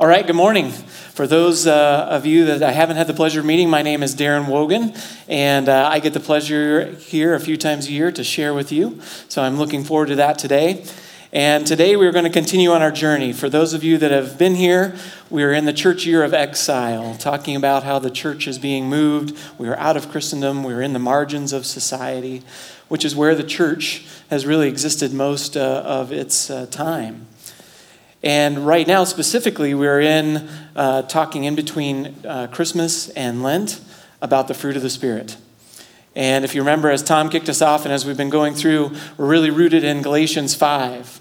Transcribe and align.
All 0.00 0.06
right, 0.06 0.24
good 0.24 0.36
morning. 0.36 0.70
For 0.70 1.26
those 1.26 1.66
uh, 1.66 2.06
of 2.08 2.24
you 2.24 2.44
that 2.44 2.62
I 2.62 2.70
haven't 2.70 2.98
had 2.98 3.08
the 3.08 3.14
pleasure 3.14 3.40
of 3.40 3.46
meeting, 3.46 3.68
my 3.68 3.82
name 3.82 4.04
is 4.04 4.14
Darren 4.14 4.48
Wogan, 4.48 4.94
and 5.26 5.68
uh, 5.68 5.88
I 5.90 5.98
get 5.98 6.12
the 6.12 6.20
pleasure 6.20 6.92
here 6.92 7.34
a 7.34 7.40
few 7.40 7.56
times 7.56 7.88
a 7.88 7.90
year 7.90 8.12
to 8.12 8.22
share 8.22 8.54
with 8.54 8.70
you. 8.70 9.00
So 9.28 9.42
I'm 9.42 9.56
looking 9.56 9.82
forward 9.82 10.06
to 10.06 10.14
that 10.14 10.38
today. 10.38 10.84
And 11.32 11.66
today 11.66 11.96
we're 11.96 12.12
going 12.12 12.26
to 12.26 12.30
continue 12.30 12.70
on 12.70 12.80
our 12.80 12.92
journey. 12.92 13.32
For 13.32 13.48
those 13.48 13.74
of 13.74 13.82
you 13.82 13.98
that 13.98 14.12
have 14.12 14.38
been 14.38 14.54
here, 14.54 14.94
we're 15.30 15.52
in 15.52 15.64
the 15.64 15.72
church 15.72 16.06
year 16.06 16.22
of 16.22 16.32
exile, 16.32 17.16
talking 17.16 17.56
about 17.56 17.82
how 17.82 17.98
the 17.98 18.08
church 18.08 18.46
is 18.46 18.56
being 18.56 18.88
moved. 18.88 19.36
We 19.58 19.68
are 19.68 19.76
out 19.78 19.96
of 19.96 20.10
Christendom, 20.10 20.62
we're 20.62 20.80
in 20.80 20.92
the 20.92 21.00
margins 21.00 21.52
of 21.52 21.66
society, 21.66 22.44
which 22.86 23.04
is 23.04 23.16
where 23.16 23.34
the 23.34 23.42
church 23.42 24.06
has 24.30 24.46
really 24.46 24.68
existed 24.68 25.12
most 25.12 25.56
uh, 25.56 25.82
of 25.84 26.12
its 26.12 26.50
uh, 26.50 26.66
time. 26.66 27.27
And 28.22 28.66
right 28.66 28.86
now, 28.86 29.04
specifically, 29.04 29.74
we're 29.74 30.00
in 30.00 30.48
uh, 30.74 31.02
talking 31.02 31.44
in 31.44 31.54
between 31.54 32.16
uh, 32.26 32.48
Christmas 32.48 33.08
and 33.10 33.42
Lent 33.42 33.80
about 34.20 34.48
the 34.48 34.54
fruit 34.54 34.76
of 34.76 34.82
the 34.82 34.90
Spirit. 34.90 35.36
And 36.16 36.44
if 36.44 36.54
you 36.54 36.62
remember, 36.62 36.90
as 36.90 37.02
Tom 37.02 37.30
kicked 37.30 37.48
us 37.48 37.62
off 37.62 37.84
and 37.84 37.94
as 37.94 38.04
we've 38.04 38.16
been 38.16 38.30
going 38.30 38.54
through, 38.54 38.90
we're 39.16 39.26
really 39.26 39.50
rooted 39.50 39.84
in 39.84 40.02
Galatians 40.02 40.56
5. 40.56 41.20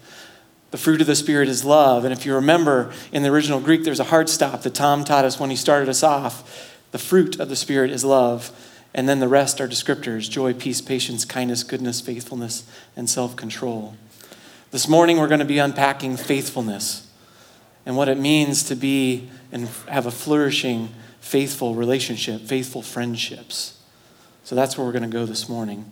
The 0.71 0.77
fruit 0.77 0.99
of 1.01 1.07
the 1.07 1.15
Spirit 1.15 1.49
is 1.49 1.63
love. 1.63 2.03
And 2.03 2.11
if 2.11 2.25
you 2.25 2.33
remember, 2.33 2.91
in 3.11 3.21
the 3.21 3.29
original 3.29 3.59
Greek, 3.59 3.83
there's 3.83 3.99
a 3.99 4.05
hard 4.05 4.27
stop 4.27 4.63
that 4.63 4.73
Tom 4.73 5.03
taught 5.03 5.23
us 5.23 5.39
when 5.39 5.51
he 5.51 5.55
started 5.55 5.87
us 5.87 6.01
off. 6.01 6.81
The 6.91 6.97
fruit 6.97 7.39
of 7.39 7.49
the 7.49 7.55
Spirit 7.55 7.91
is 7.91 8.03
love. 8.03 8.51
And 8.93 9.07
then 9.07 9.19
the 9.19 9.27
rest 9.27 9.61
are 9.61 9.67
descriptors 9.67 10.29
joy, 10.29 10.53
peace, 10.53 10.81
patience, 10.81 11.25
kindness, 11.25 11.63
goodness, 11.63 12.01
faithfulness, 12.01 12.63
and 12.95 13.07
self 13.07 13.35
control. 13.35 13.95
This 14.69 14.89
morning, 14.89 15.17
we're 15.17 15.29
going 15.29 15.39
to 15.39 15.45
be 15.45 15.59
unpacking 15.59 16.17
faithfulness 16.17 17.07
and 17.85 17.95
what 17.95 18.09
it 18.09 18.17
means 18.17 18.63
to 18.63 18.75
be 18.75 19.29
and 19.49 19.69
have 19.87 20.05
a 20.05 20.11
flourishing, 20.11 20.89
faithful 21.21 21.73
relationship, 21.73 22.41
faithful 22.41 22.81
friendships. 22.81 23.81
So 24.43 24.55
that's 24.55 24.77
where 24.77 24.85
we're 24.85 24.91
going 24.91 25.09
to 25.09 25.09
go 25.09 25.25
this 25.25 25.47
morning. 25.47 25.89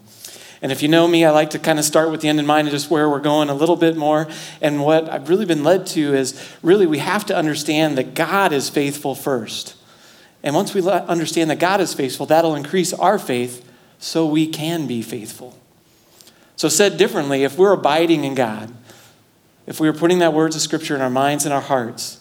And 0.61 0.73
if 0.73 0.81
you 0.81 0.89
know 0.89 1.07
me, 1.07 1.23
I 1.23 1.31
like 1.31 1.51
to 1.51 1.59
kind 1.59 1.79
of 1.79 1.85
start 1.85 2.11
with 2.11 2.19
the 2.19 2.27
end 2.27 2.37
in 2.37 2.45
mind 2.45 2.67
and 2.67 2.73
just 2.73 2.91
where 2.91 3.09
we're 3.09 3.19
going 3.21 3.47
a 3.47 3.53
little 3.53 3.77
bit 3.77 3.95
more. 3.95 4.27
And 4.61 4.83
what 4.83 5.09
I've 5.09 5.29
really 5.29 5.45
been 5.45 5.63
led 5.63 5.85
to 5.87 6.13
is 6.13 6.37
really 6.61 6.85
we 6.85 6.97
have 6.97 7.25
to 7.27 7.35
understand 7.35 7.97
that 7.97 8.13
God 8.13 8.51
is 8.51 8.69
faithful 8.69 9.15
first. 9.15 9.75
And 10.43 10.53
once 10.53 10.73
we 10.73 10.85
understand 10.89 11.49
that 11.49 11.59
God 11.59 11.79
is 11.79 11.93
faithful, 11.93 12.25
that'll 12.25 12.55
increase 12.55 12.91
our 12.91 13.19
faith 13.19 13.65
so 13.99 14.25
we 14.25 14.47
can 14.47 14.85
be 14.85 15.01
faithful. 15.01 15.57
So, 16.55 16.69
said 16.69 16.97
differently, 16.97 17.43
if 17.43 17.57
we're 17.57 17.73
abiding 17.73 18.23
in 18.23 18.35
God, 18.35 18.73
if 19.67 19.79
we 19.79 19.87
are 19.87 19.93
putting 19.93 20.19
that 20.19 20.33
words 20.33 20.55
of 20.55 20.61
Scripture 20.61 20.95
in 20.95 21.01
our 21.01 21.09
minds 21.09 21.45
and 21.45 21.53
our 21.53 21.61
hearts, 21.61 22.19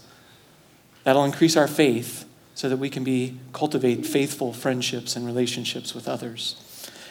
that'll 1.05 1.25
increase 1.25 1.57
our 1.57 1.69
faith 1.69 2.25
so 2.55 2.69
that 2.69 2.79
we 2.79 2.89
can 2.89 3.05
be 3.05 3.39
cultivate 3.53 4.07
faithful 4.07 4.53
friendships 4.53 5.17
and 5.17 5.27
relationships 5.27 5.95
with 5.95 6.09
others. 6.09 6.61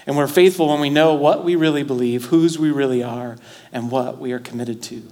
And 0.06 0.18
we're 0.18 0.28
faithful 0.28 0.68
when 0.68 0.82
we 0.82 0.90
know 0.90 1.14
what 1.14 1.44
we 1.44 1.56
really 1.56 1.84
believe, 1.84 2.26
whose 2.26 2.60
we 2.60 2.72
really 2.72 3.04
are, 3.04 3.38
and 3.72 3.90
what 3.90 4.18
we 4.18 4.32
are 4.32 4.40
committed 4.40 4.82
to. 4.84 5.04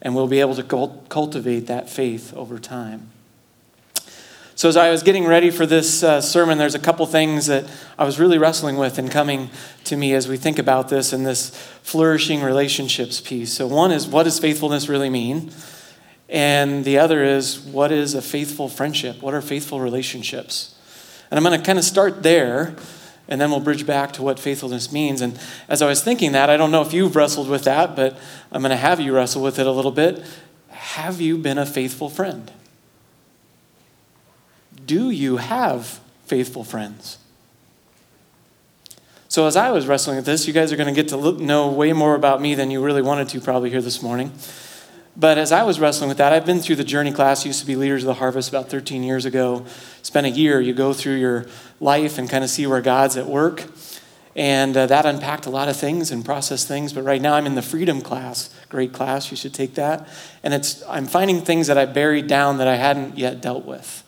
And 0.00 0.14
we'll 0.14 0.28
be 0.28 0.40
able 0.40 0.54
to 0.56 0.62
cultivate 1.08 1.66
that 1.66 1.88
faith 1.88 2.34
over 2.34 2.58
time. 2.58 3.10
So, 4.54 4.68
as 4.68 4.76
I 4.76 4.90
was 4.90 5.02
getting 5.02 5.24
ready 5.24 5.50
for 5.50 5.64
this 5.64 6.02
uh, 6.02 6.20
sermon, 6.20 6.58
there's 6.58 6.74
a 6.74 6.78
couple 6.78 7.06
things 7.06 7.46
that 7.46 7.64
I 7.98 8.04
was 8.04 8.20
really 8.20 8.36
wrestling 8.36 8.76
with 8.76 8.98
and 8.98 9.10
coming 9.10 9.50
to 9.84 9.96
me 9.96 10.12
as 10.12 10.28
we 10.28 10.36
think 10.36 10.58
about 10.58 10.90
this 10.90 11.14
and 11.14 11.24
this 11.24 11.50
flourishing 11.82 12.42
relationships 12.42 13.20
piece. 13.20 13.52
So, 13.52 13.66
one 13.66 13.92
is 13.92 14.06
what 14.06 14.24
does 14.24 14.38
faithfulness 14.38 14.88
really 14.88 15.08
mean? 15.08 15.50
And 16.28 16.84
the 16.84 16.98
other 16.98 17.24
is 17.24 17.60
what 17.60 17.92
is 17.92 18.14
a 18.14 18.22
faithful 18.22 18.68
friendship? 18.68 19.22
What 19.22 19.32
are 19.32 19.40
faithful 19.40 19.80
relationships? 19.80 20.74
And 21.30 21.38
I'm 21.38 21.44
going 21.44 21.58
to 21.58 21.64
kind 21.64 21.78
of 21.78 21.84
start 21.84 22.22
there, 22.22 22.76
and 23.28 23.40
then 23.40 23.50
we'll 23.50 23.60
bridge 23.60 23.86
back 23.86 24.12
to 24.14 24.22
what 24.22 24.38
faithfulness 24.38 24.92
means. 24.92 25.22
And 25.22 25.38
as 25.66 25.80
I 25.80 25.86
was 25.86 26.04
thinking 26.04 26.32
that, 26.32 26.50
I 26.50 26.58
don't 26.58 26.70
know 26.70 26.82
if 26.82 26.92
you've 26.92 27.16
wrestled 27.16 27.48
with 27.48 27.64
that, 27.64 27.96
but 27.96 28.18
I'm 28.50 28.60
going 28.60 28.70
to 28.70 28.76
have 28.76 29.00
you 29.00 29.14
wrestle 29.14 29.42
with 29.42 29.58
it 29.58 29.66
a 29.66 29.72
little 29.72 29.90
bit. 29.90 30.22
Have 30.68 31.22
you 31.22 31.38
been 31.38 31.56
a 31.56 31.64
faithful 31.64 32.10
friend? 32.10 32.50
Do 34.86 35.10
you 35.10 35.36
have 35.38 36.00
faithful 36.26 36.64
friends? 36.64 37.18
So, 39.28 39.46
as 39.46 39.56
I 39.56 39.70
was 39.70 39.86
wrestling 39.86 40.16
with 40.16 40.26
this, 40.26 40.46
you 40.46 40.52
guys 40.52 40.72
are 40.72 40.76
going 40.76 40.94
to 40.94 41.02
get 41.02 41.08
to 41.08 41.32
know 41.42 41.70
way 41.70 41.94
more 41.94 42.14
about 42.14 42.42
me 42.42 42.54
than 42.54 42.70
you 42.70 42.84
really 42.84 43.00
wanted 43.00 43.30
to 43.30 43.40
probably 43.40 43.70
here 43.70 43.80
this 43.80 44.02
morning. 44.02 44.30
But 45.16 45.36
as 45.36 45.52
I 45.52 45.62
was 45.62 45.78
wrestling 45.78 46.08
with 46.08 46.18
that, 46.18 46.32
I've 46.32 46.46
been 46.46 46.60
through 46.60 46.76
the 46.76 46.84
journey 46.84 47.12
class, 47.12 47.44
used 47.44 47.60
to 47.60 47.66
be 47.66 47.76
Leaders 47.76 48.02
of 48.02 48.06
the 48.06 48.14
Harvest 48.14 48.48
about 48.48 48.70
13 48.70 49.02
years 49.02 49.24
ago. 49.24 49.66
Spent 50.02 50.26
a 50.26 50.30
year, 50.30 50.60
you 50.60 50.72
go 50.72 50.92
through 50.92 51.16
your 51.16 51.46
life 51.80 52.18
and 52.18 52.30
kind 52.30 52.44
of 52.44 52.50
see 52.50 52.66
where 52.66 52.80
God's 52.80 53.16
at 53.16 53.26
work. 53.26 53.64
And 54.34 54.74
uh, 54.74 54.86
that 54.86 55.04
unpacked 55.04 55.44
a 55.44 55.50
lot 55.50 55.68
of 55.68 55.76
things 55.76 56.10
and 56.10 56.24
processed 56.24 56.66
things. 56.66 56.94
But 56.94 57.02
right 57.02 57.20
now 57.20 57.34
I'm 57.34 57.46
in 57.46 57.54
the 57.54 57.62
freedom 57.62 58.00
class. 58.00 58.48
Great 58.70 58.94
class, 58.94 59.30
you 59.30 59.36
should 59.36 59.52
take 59.52 59.74
that. 59.74 60.08
And 60.42 60.54
it's, 60.54 60.82
I'm 60.88 61.06
finding 61.06 61.42
things 61.42 61.66
that 61.66 61.76
I 61.76 61.84
buried 61.84 62.26
down 62.26 62.56
that 62.56 62.68
I 62.68 62.76
hadn't 62.76 63.18
yet 63.18 63.42
dealt 63.42 63.66
with. 63.66 64.02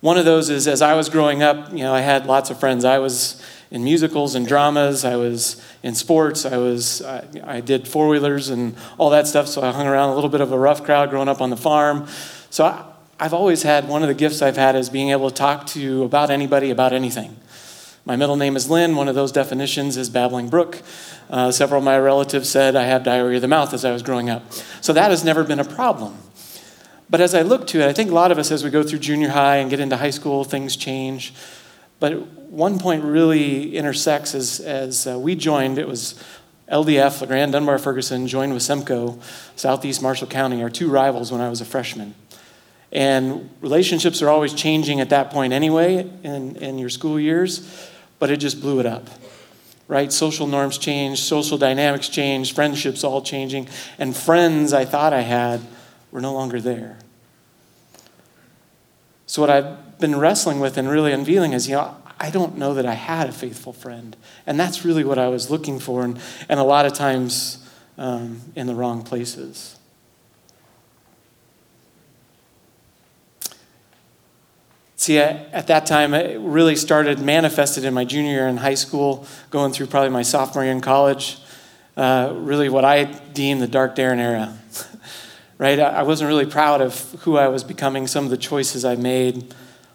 One 0.00 0.16
of 0.16 0.24
those 0.24 0.48
is 0.48 0.68
as 0.68 0.80
I 0.80 0.94
was 0.94 1.08
growing 1.08 1.42
up, 1.42 1.72
you 1.72 1.78
know, 1.78 1.92
I 1.92 2.00
had 2.00 2.26
lots 2.26 2.50
of 2.50 2.60
friends. 2.60 2.84
I 2.84 2.98
was 2.98 3.42
in 3.70 3.82
musicals 3.82 4.34
and 4.34 4.46
dramas. 4.46 5.04
I 5.04 5.16
was 5.16 5.60
in 5.82 5.94
sports. 5.94 6.46
I 6.46 6.56
was 6.56 7.02
I, 7.02 7.26
I 7.44 7.60
did 7.60 7.88
four 7.88 8.08
wheelers 8.08 8.48
and 8.48 8.76
all 8.96 9.10
that 9.10 9.26
stuff. 9.26 9.48
So 9.48 9.62
I 9.62 9.72
hung 9.72 9.86
around 9.86 10.10
a 10.10 10.14
little 10.14 10.30
bit 10.30 10.40
of 10.40 10.52
a 10.52 10.58
rough 10.58 10.84
crowd 10.84 11.10
growing 11.10 11.28
up 11.28 11.40
on 11.40 11.50
the 11.50 11.56
farm. 11.56 12.06
So 12.50 12.64
I, 12.64 12.84
I've 13.18 13.34
always 13.34 13.64
had 13.64 13.88
one 13.88 14.02
of 14.02 14.08
the 14.08 14.14
gifts 14.14 14.40
I've 14.40 14.56
had 14.56 14.76
is 14.76 14.88
being 14.88 15.10
able 15.10 15.30
to 15.30 15.34
talk 15.34 15.66
to 15.68 16.04
about 16.04 16.30
anybody 16.30 16.70
about 16.70 16.92
anything. 16.92 17.36
My 18.04 18.14
middle 18.14 18.36
name 18.36 18.56
is 18.56 18.70
Lynn. 18.70 18.94
One 18.94 19.08
of 19.08 19.16
those 19.16 19.32
definitions 19.32 19.96
is 19.96 20.08
babbling 20.08 20.48
brook. 20.48 20.80
Uh, 21.28 21.50
several 21.50 21.80
of 21.80 21.84
my 21.84 21.98
relatives 21.98 22.48
said 22.48 22.76
I 22.76 22.84
have 22.84 23.02
diarrhea 23.02 23.36
of 23.36 23.42
the 23.42 23.48
mouth 23.48 23.74
as 23.74 23.84
I 23.84 23.92
was 23.92 24.02
growing 24.02 24.30
up. 24.30 24.50
So 24.80 24.92
that 24.92 25.10
has 25.10 25.24
never 25.24 25.44
been 25.44 25.58
a 25.58 25.64
problem. 25.64 26.16
But 27.10 27.20
as 27.20 27.34
I 27.34 27.42
look 27.42 27.66
to 27.68 27.80
it, 27.80 27.88
I 27.88 27.92
think 27.92 28.10
a 28.10 28.14
lot 28.14 28.30
of 28.30 28.38
us, 28.38 28.50
as 28.50 28.62
we 28.62 28.70
go 28.70 28.82
through 28.82 28.98
junior 28.98 29.30
high 29.30 29.56
and 29.56 29.70
get 29.70 29.80
into 29.80 29.96
high 29.96 30.10
school, 30.10 30.44
things 30.44 30.76
change. 30.76 31.32
But 32.00 32.26
one 32.50 32.78
point 32.78 33.02
really 33.02 33.76
intersects 33.76 34.34
as, 34.34 34.60
as 34.60 35.06
uh, 35.06 35.18
we 35.18 35.34
joined, 35.34 35.78
it 35.78 35.88
was 35.88 36.22
LDF, 36.70 37.22
LeGrand 37.22 37.52
Dunbar 37.52 37.78
Ferguson, 37.78 38.26
joined 38.26 38.52
with 38.52 38.62
SEMCO, 38.62 39.20
Southeast 39.56 40.02
Marshall 40.02 40.26
County, 40.26 40.62
our 40.62 40.68
two 40.68 40.90
rivals 40.90 41.32
when 41.32 41.40
I 41.40 41.48
was 41.48 41.60
a 41.60 41.64
freshman. 41.64 42.14
And 42.92 43.50
relationships 43.60 44.22
are 44.22 44.28
always 44.28 44.52
changing 44.52 45.00
at 45.00 45.10
that 45.10 45.30
point 45.30 45.52
anyway 45.52 46.10
in, 46.22 46.56
in 46.56 46.78
your 46.78 46.90
school 46.90 47.18
years, 47.18 47.90
but 48.18 48.30
it 48.30 48.36
just 48.36 48.60
blew 48.60 48.80
it 48.80 48.86
up. 48.86 49.08
Right? 49.88 50.12
Social 50.12 50.46
norms 50.46 50.76
change, 50.76 51.20
social 51.20 51.56
dynamics 51.56 52.10
change, 52.10 52.54
friendships 52.54 53.02
all 53.02 53.22
changing. 53.22 53.68
And 53.98 54.14
friends 54.14 54.74
I 54.74 54.84
thought 54.84 55.14
I 55.14 55.22
had 55.22 55.62
were 56.10 56.20
no 56.20 56.32
longer 56.32 56.60
there. 56.60 56.98
So, 59.26 59.42
what 59.42 59.50
I've 59.50 59.98
been 59.98 60.16
wrestling 60.16 60.60
with 60.60 60.78
and 60.78 60.88
really 60.88 61.12
unveiling 61.12 61.52
is, 61.52 61.68
you 61.68 61.74
know, 61.74 61.96
I 62.20 62.30
don't 62.30 62.56
know 62.56 62.74
that 62.74 62.86
I 62.86 62.94
had 62.94 63.28
a 63.28 63.32
faithful 63.32 63.72
friend. 63.72 64.16
And 64.46 64.58
that's 64.58 64.84
really 64.84 65.04
what 65.04 65.18
I 65.18 65.28
was 65.28 65.50
looking 65.50 65.78
for, 65.78 66.04
and, 66.04 66.18
and 66.48 66.58
a 66.58 66.64
lot 66.64 66.86
of 66.86 66.92
times 66.92 67.64
um, 67.96 68.40
in 68.56 68.66
the 68.66 68.74
wrong 68.74 69.02
places. 69.02 69.76
See, 74.96 75.16
at 75.16 75.68
that 75.68 75.86
time, 75.86 76.12
it 76.12 76.40
really 76.40 76.74
started, 76.74 77.20
manifested 77.20 77.84
in 77.84 77.94
my 77.94 78.04
junior 78.04 78.32
year 78.32 78.48
in 78.48 78.56
high 78.56 78.74
school, 78.74 79.26
going 79.48 79.72
through 79.72 79.86
probably 79.86 80.10
my 80.10 80.22
sophomore 80.22 80.64
year 80.64 80.72
in 80.72 80.80
college. 80.80 81.38
Uh, 81.96 82.32
really, 82.34 82.68
what 82.68 82.84
I 82.84 83.04
deem 83.04 83.60
the 83.60 83.68
dark 83.68 83.94
Darren 83.94 84.18
era. 84.18 84.58
right? 85.58 85.80
I 85.80 86.04
wasn't 86.04 86.28
really 86.28 86.46
proud 86.46 86.80
of 86.80 87.12
who 87.20 87.36
I 87.36 87.48
was 87.48 87.64
becoming, 87.64 88.06
some 88.06 88.24
of 88.24 88.30
the 88.30 88.36
choices 88.36 88.84
I 88.84 88.94
made, 88.94 89.52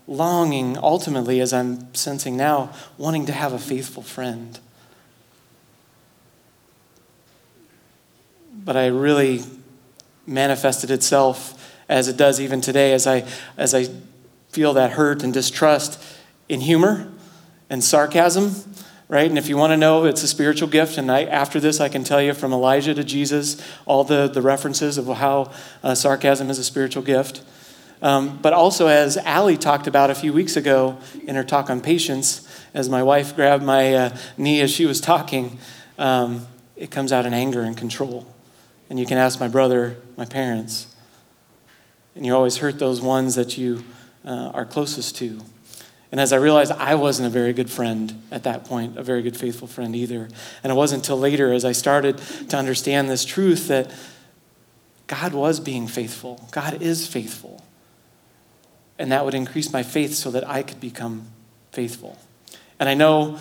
longing 0.08 0.78
ultimately, 0.78 1.40
as 1.40 1.54
I'm 1.54 1.94
sensing 1.94 2.36
now, 2.36 2.72
wanting 2.98 3.26
to 3.28 3.32
have 3.32 3.54
a 3.54 3.60
faithful 3.60 4.04
friend. 4.04 4.60
But 8.54 8.76
I 8.76 8.88
really 8.88 9.44
manifested 10.28 10.92
itself 10.92 11.60
as 11.88 12.08
it 12.08 12.18
does 12.18 12.40
even 12.42 12.60
today, 12.62 12.94
as 12.94 13.08
I, 13.08 13.26
as 13.58 13.74
I 13.74 13.88
feel 14.50 14.74
that 14.74 14.92
hurt 14.92 15.24
and 15.24 15.34
distrust 15.34 16.02
in 16.50 16.62
humor 16.62 17.12
and 17.70 17.84
sarcasm 17.84 18.52
right? 19.14 19.30
And 19.30 19.38
if 19.38 19.48
you 19.48 19.58
want 19.58 19.70
to 19.70 19.78
know, 19.78 20.06
it's 20.06 20.24
a 20.24 20.28
spiritual 20.28 20.68
gift. 20.68 20.98
And 20.98 21.12
I, 21.12 21.26
after 21.26 21.60
this, 21.60 21.80
I 21.80 21.88
can 21.88 22.04
tell 22.04 22.20
you 22.20 22.34
from 22.34 22.52
Elijah 22.52 22.96
to 22.96 23.04
Jesus 23.04 23.64
all 23.86 24.04
the, 24.04 24.28
the 24.28 24.42
references 24.42 24.98
of 24.98 25.06
how 25.06 25.52
uh, 25.84 25.94
sarcasm 25.94 26.50
is 26.50 26.58
a 26.58 26.64
spiritual 26.64 27.04
gift. 27.04 27.44
Um, 28.02 28.40
but 28.42 28.54
also, 28.54 28.88
as 28.88 29.18
Allie 29.18 29.56
talked 29.56 29.86
about 29.86 30.10
a 30.10 30.16
few 30.16 30.34
weeks 30.34 30.58
ago 30.58 30.98
in 31.28 31.36
her 31.36 31.44
talk 31.44 31.70
on 31.70 31.80
patience, 31.80 32.48
as 32.74 32.90
my 32.90 33.04
wife 33.04 33.36
grabbed 33.36 33.64
my 33.64 33.94
uh, 33.94 34.18
knee 34.36 34.62
as 34.62 34.72
she 34.72 34.88
was 34.88 35.00
talking, 35.00 35.60
um, 36.00 36.48
it 36.76 36.90
comes 36.90 37.14
out 37.14 37.28
in 37.28 37.36
anger 37.36 37.62
and 37.62 37.78
control. 37.78 38.26
And 38.90 39.00
you 39.00 39.06
can 39.06 39.20
ask 39.20 39.40
my 39.40 39.48
brother, 39.48 39.98
my 40.18 40.26
parents. 40.26 40.88
and 42.16 42.26
you 42.26 42.34
always 42.34 42.58
hurt 42.58 42.80
those 42.80 43.00
ones 43.00 43.36
that 43.36 43.60
you 43.60 43.84
uh, 44.26 44.50
are 44.56 44.66
closest 44.66 45.16
to. 45.18 45.40
And 46.14 46.22
as 46.22 46.32
I 46.32 46.36
realized 46.36 46.72
I 46.72 46.94
wasn't 46.94 47.26
a 47.26 47.32
very 47.32 47.54
good 47.54 47.72
friend 47.72 48.22
at 48.30 48.44
that 48.44 48.66
point, 48.66 49.00
a 49.00 49.04
very 49.04 49.24
good 49.24 49.36
faithful 49.36 49.68
friend 49.68 49.96
either. 49.96 50.30
And 50.64 50.72
it 50.72 50.76
wasn't 50.76 51.02
until 51.02 51.18
later 51.18 51.52
as 51.52 51.66
I 51.66 51.72
started 51.72 52.20
to 52.50 52.56
understand 52.56 53.10
this 53.10 53.26
truth 53.26 53.68
that 53.70 53.92
God 55.08 55.34
was 55.34 55.60
being 55.60 55.88
faithful. 55.88 56.48
God 56.52 56.84
is 56.84 57.08
faithful. 57.08 57.66
And 59.00 59.12
that 59.12 59.26
would 59.26 59.34
increase 59.34 59.74
my 59.74 59.82
faith 59.82 60.14
so 60.14 60.30
that 60.30 60.48
I 60.48 60.62
could 60.62 60.80
become 60.80 61.30
faithful. 61.72 62.20
And 62.80 62.88
I 62.88 62.94
know 62.94 63.40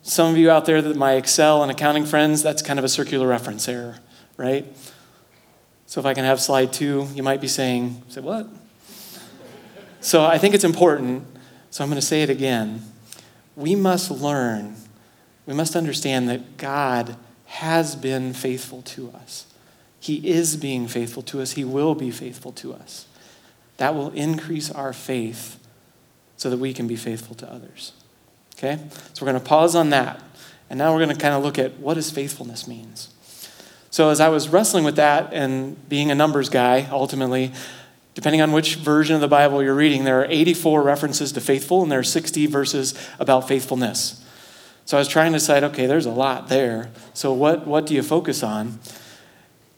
some 0.00 0.32
of 0.32 0.38
you 0.38 0.50
out 0.50 0.64
there 0.64 0.80
that 0.80 0.96
my 0.96 1.16
Excel 1.16 1.62
and 1.62 1.70
accounting 1.70 2.06
friends, 2.06 2.42
that's 2.42 2.62
kind 2.62 2.78
of 2.78 2.86
a 2.86 2.88
circular 2.88 3.26
reference 3.26 3.68
error, 3.68 3.98
right? 4.38 4.64
So 5.84 6.00
if 6.00 6.06
I 6.06 6.14
can 6.14 6.24
have 6.24 6.40
slide 6.40 6.72
two, 6.72 7.06
you 7.14 7.22
might 7.22 7.42
be 7.42 7.48
saying, 7.48 8.02
say 8.08 8.22
what? 8.22 8.48
So 10.00 10.24
I 10.24 10.38
think 10.38 10.54
it's 10.54 10.64
important, 10.64 11.26
so 11.74 11.82
I'm 11.82 11.90
going 11.90 12.00
to 12.00 12.06
say 12.06 12.22
it 12.22 12.30
again. 12.30 12.84
We 13.56 13.74
must 13.74 14.08
learn, 14.08 14.76
we 15.44 15.54
must 15.54 15.74
understand 15.74 16.28
that 16.28 16.56
God 16.56 17.16
has 17.46 17.96
been 17.96 18.32
faithful 18.32 18.82
to 18.82 19.10
us. 19.10 19.46
He 19.98 20.28
is 20.28 20.56
being 20.56 20.86
faithful 20.86 21.24
to 21.24 21.42
us. 21.42 21.54
He 21.54 21.64
will 21.64 21.96
be 21.96 22.12
faithful 22.12 22.52
to 22.52 22.74
us. 22.74 23.06
That 23.78 23.92
will 23.92 24.10
increase 24.10 24.70
our 24.70 24.92
faith 24.92 25.58
so 26.36 26.48
that 26.48 26.58
we 26.58 26.72
can 26.72 26.86
be 26.86 26.94
faithful 26.94 27.34
to 27.34 27.52
others. 27.52 27.90
Okay? 28.56 28.78
So 29.12 29.26
we're 29.26 29.32
going 29.32 29.42
to 29.42 29.48
pause 29.48 29.74
on 29.74 29.90
that. 29.90 30.22
And 30.70 30.78
now 30.78 30.92
we're 30.92 31.04
going 31.04 31.16
to 31.16 31.20
kind 31.20 31.34
of 31.34 31.42
look 31.42 31.58
at 31.58 31.80
what 31.80 31.94
does 31.94 32.08
faithfulness 32.08 32.68
means. 32.68 33.12
So 33.90 34.10
as 34.10 34.20
I 34.20 34.28
was 34.28 34.48
wrestling 34.48 34.84
with 34.84 34.94
that 34.94 35.32
and 35.32 35.88
being 35.88 36.12
a 36.12 36.14
numbers 36.14 36.48
guy, 36.48 36.86
ultimately, 36.92 37.50
depending 38.14 38.40
on 38.40 38.52
which 38.52 38.76
version 38.76 39.14
of 39.14 39.20
the 39.20 39.28
Bible 39.28 39.62
you're 39.62 39.74
reading, 39.74 40.04
there 40.04 40.20
are 40.20 40.26
84 40.28 40.82
references 40.82 41.32
to 41.32 41.40
faithful 41.40 41.82
and 41.82 41.90
there 41.90 41.98
are 41.98 42.04
60 42.04 42.46
verses 42.46 42.94
about 43.18 43.46
faithfulness. 43.48 44.24
So 44.86 44.96
I 44.96 45.00
was 45.00 45.08
trying 45.08 45.32
to 45.32 45.38
decide, 45.38 45.64
okay, 45.64 45.86
there's 45.86 46.06
a 46.06 46.10
lot 46.10 46.48
there. 46.48 46.90
So 47.14 47.32
what, 47.32 47.66
what 47.66 47.86
do 47.86 47.94
you 47.94 48.02
focus 48.02 48.42
on? 48.42 48.78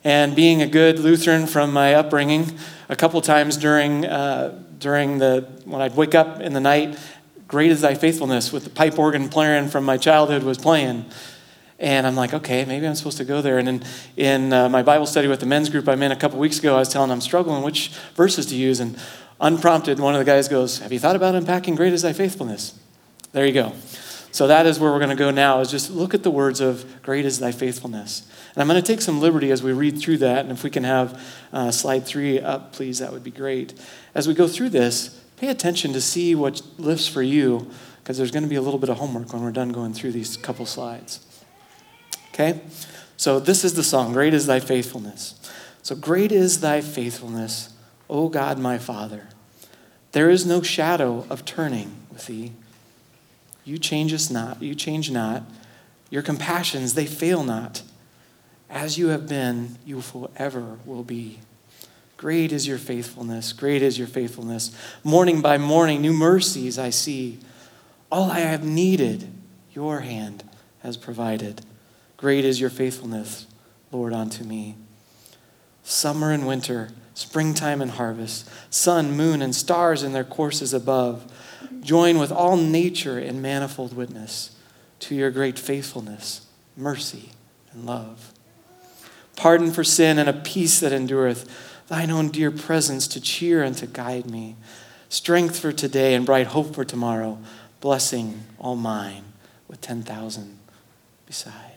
And 0.04 0.36
being 0.36 0.62
a 0.62 0.66
good 0.66 0.98
Lutheran 0.98 1.46
from 1.46 1.72
my 1.72 1.94
upbringing, 1.94 2.58
a 2.88 2.96
couple 2.96 3.20
times 3.20 3.56
during, 3.56 4.04
uh, 4.04 4.62
during 4.78 5.18
the, 5.18 5.48
when 5.64 5.80
I'd 5.80 5.96
wake 5.96 6.14
up 6.14 6.40
in 6.40 6.52
the 6.52 6.60
night 6.60 6.96
Great 7.48 7.70
is 7.70 7.80
thy 7.80 7.94
faithfulness 7.94 8.52
with 8.52 8.64
the 8.64 8.70
pipe 8.70 8.98
organ 8.98 9.28
playing 9.28 9.68
from 9.68 9.84
my 9.84 9.96
childhood 9.96 10.42
was 10.42 10.58
playing. 10.58 11.04
And 11.78 12.06
I'm 12.06 12.16
like, 12.16 12.32
okay, 12.32 12.64
maybe 12.64 12.86
I'm 12.86 12.94
supposed 12.94 13.18
to 13.18 13.24
go 13.24 13.42
there. 13.42 13.58
And 13.58 13.68
in, 13.68 13.84
in 14.16 14.52
uh, 14.52 14.68
my 14.68 14.82
Bible 14.82 15.06
study 15.06 15.28
with 15.28 15.40
the 15.40 15.46
men's 15.46 15.68
group 15.68 15.88
I'm 15.88 16.02
in 16.02 16.10
a 16.10 16.16
couple 16.16 16.38
weeks 16.38 16.58
ago, 16.58 16.76
I 16.76 16.78
was 16.78 16.88
telling 16.88 17.10
them 17.10 17.16
I'm 17.16 17.20
struggling 17.20 17.62
which 17.62 17.88
verses 18.14 18.46
to 18.46 18.56
use. 18.56 18.80
And 18.80 18.98
unprompted, 19.40 20.00
one 20.00 20.14
of 20.14 20.18
the 20.18 20.24
guys 20.24 20.48
goes, 20.48 20.78
Have 20.78 20.92
you 20.92 20.98
thought 20.98 21.16
about 21.16 21.34
unpacking 21.34 21.74
great 21.74 21.92
is 21.92 22.02
thy 22.02 22.14
faithfulness? 22.14 22.78
There 23.32 23.44
you 23.44 23.52
go. 23.52 23.72
So 24.32 24.46
that 24.46 24.66
is 24.66 24.78
where 24.78 24.90
we're 24.90 24.98
going 24.98 25.10
to 25.10 25.16
go 25.16 25.30
now, 25.30 25.60
is 25.60 25.70
just 25.70 25.90
look 25.90 26.12
at 26.12 26.22
the 26.22 26.30
words 26.30 26.60
of 26.60 27.02
great 27.02 27.24
is 27.24 27.38
thy 27.38 27.52
faithfulness. 27.52 28.30
And 28.54 28.62
I'm 28.62 28.68
going 28.68 28.82
to 28.82 28.86
take 28.86 29.00
some 29.02 29.20
liberty 29.20 29.50
as 29.50 29.62
we 29.62 29.72
read 29.72 29.98
through 29.98 30.18
that. 30.18 30.40
And 30.40 30.52
if 30.52 30.62
we 30.62 30.70
can 30.70 30.84
have 30.84 31.22
uh, 31.52 31.70
slide 31.70 32.06
three 32.06 32.40
up, 32.40 32.72
please, 32.72 32.98
that 32.98 33.12
would 33.12 33.24
be 33.24 33.30
great. 33.30 33.74
As 34.14 34.26
we 34.28 34.34
go 34.34 34.48
through 34.48 34.70
this, 34.70 35.22
pay 35.36 35.48
attention 35.48 35.92
to 35.92 36.00
see 36.00 36.34
what 36.34 36.62
lifts 36.78 37.08
for 37.08 37.22
you, 37.22 37.70
because 38.02 38.16
there's 38.16 38.30
going 38.30 38.42
to 38.42 38.48
be 38.48 38.56
a 38.56 38.62
little 38.62 38.78
bit 38.78 38.88
of 38.88 38.98
homework 38.98 39.32
when 39.32 39.42
we're 39.42 39.52
done 39.52 39.70
going 39.70 39.92
through 39.92 40.12
these 40.12 40.36
couple 40.36 40.64
slides. 40.64 41.25
Okay? 42.38 42.60
So 43.16 43.40
this 43.40 43.64
is 43.64 43.74
the 43.74 43.82
song 43.82 44.12
Great 44.12 44.34
is 44.34 44.46
thy 44.46 44.60
faithfulness. 44.60 45.40
So 45.82 45.96
great 45.96 46.32
is 46.32 46.60
thy 46.60 46.82
faithfulness, 46.82 47.72
O 48.10 48.28
God 48.28 48.58
my 48.58 48.76
Father. 48.76 49.28
There 50.12 50.28
is 50.28 50.44
no 50.44 50.60
shadow 50.60 51.26
of 51.30 51.44
turning 51.44 51.96
with 52.12 52.26
thee. 52.26 52.52
You 53.64 53.78
change 53.78 54.12
us 54.12 54.30
not, 54.30 54.62
you 54.62 54.74
change 54.74 55.10
not. 55.10 55.44
Your 56.10 56.22
compassions, 56.22 56.94
they 56.94 57.06
fail 57.06 57.42
not. 57.42 57.82
As 58.68 58.98
you 58.98 59.08
have 59.08 59.28
been, 59.28 59.78
you 59.86 60.00
forever 60.00 60.78
will 60.84 61.02
be. 61.02 61.38
Great 62.16 62.52
is 62.52 62.66
your 62.66 62.78
faithfulness. 62.78 63.52
Great 63.52 63.82
is 63.82 63.98
your 63.98 64.08
faithfulness. 64.08 64.76
Morning 65.02 65.40
by 65.40 65.58
morning, 65.58 66.00
new 66.00 66.12
mercies 66.12 66.78
I 66.78 66.90
see. 66.90 67.38
All 68.10 68.30
I 68.30 68.40
have 68.40 68.64
needed, 68.64 69.28
your 69.72 70.00
hand 70.00 70.44
has 70.82 70.96
provided. 70.96 71.62
Great 72.16 72.44
is 72.44 72.60
your 72.60 72.70
faithfulness, 72.70 73.46
Lord, 73.92 74.12
unto 74.12 74.44
me. 74.44 74.76
Summer 75.82 76.32
and 76.32 76.46
winter, 76.46 76.90
springtime 77.14 77.82
and 77.82 77.92
harvest, 77.92 78.48
sun, 78.70 79.16
moon, 79.16 79.42
and 79.42 79.54
stars 79.54 80.02
in 80.02 80.12
their 80.12 80.24
courses 80.24 80.72
above, 80.72 81.30
join 81.80 82.18
with 82.18 82.32
all 82.32 82.56
nature 82.56 83.18
in 83.18 83.42
manifold 83.42 83.94
witness 83.94 84.56
to 85.00 85.14
your 85.14 85.30
great 85.30 85.58
faithfulness, 85.58 86.46
mercy, 86.76 87.30
and 87.72 87.84
love. 87.84 88.32
Pardon 89.36 89.70
for 89.70 89.84
sin 89.84 90.18
and 90.18 90.28
a 90.28 90.32
peace 90.32 90.80
that 90.80 90.92
endureth 90.92 91.48
thine 91.88 92.10
own 92.10 92.30
dear 92.30 92.50
presence 92.50 93.06
to 93.08 93.20
cheer 93.20 93.62
and 93.62 93.76
to 93.76 93.86
guide 93.86 94.28
me, 94.28 94.56
strength 95.08 95.58
for 95.58 95.72
today 95.72 96.14
and 96.14 96.26
bright 96.26 96.48
hope 96.48 96.74
for 96.74 96.84
tomorrow, 96.84 97.38
blessing 97.80 98.44
all 98.58 98.76
mine 98.76 99.24
with 99.68 99.80
10,000 99.82 100.58
beside. 101.26 101.75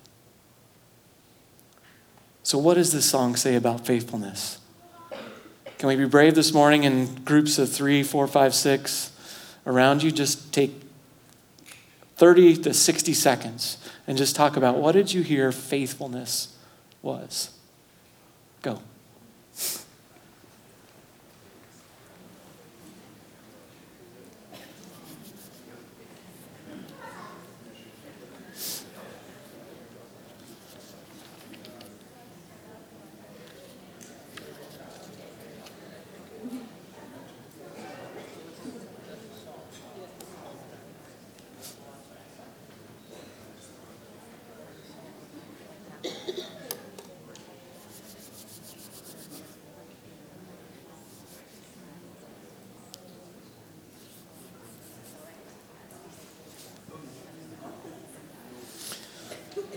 So, 2.44 2.58
what 2.58 2.76
does 2.76 2.92
this 2.92 3.06
song 3.06 3.36
say 3.36 3.56
about 3.56 3.86
faithfulness? 3.86 4.60
Can 5.78 5.88
we 5.88 5.96
be 5.96 6.06
brave 6.06 6.36
this 6.36 6.54
morning 6.54 6.84
in 6.84 7.24
groups 7.24 7.58
of 7.58 7.72
three, 7.72 8.04
four, 8.04 8.28
five, 8.28 8.54
six 8.54 9.12
around 9.66 10.04
you? 10.04 10.12
Just 10.12 10.54
take 10.54 10.72
30 12.18 12.58
to 12.58 12.74
60 12.74 13.14
seconds 13.14 13.78
and 14.06 14.18
just 14.18 14.36
talk 14.36 14.58
about 14.58 14.78
what 14.78 14.92
did 14.92 15.14
you 15.14 15.22
hear 15.22 15.52
faithfulness 15.52 16.58
was? 17.02 17.52
Go. 18.62 18.82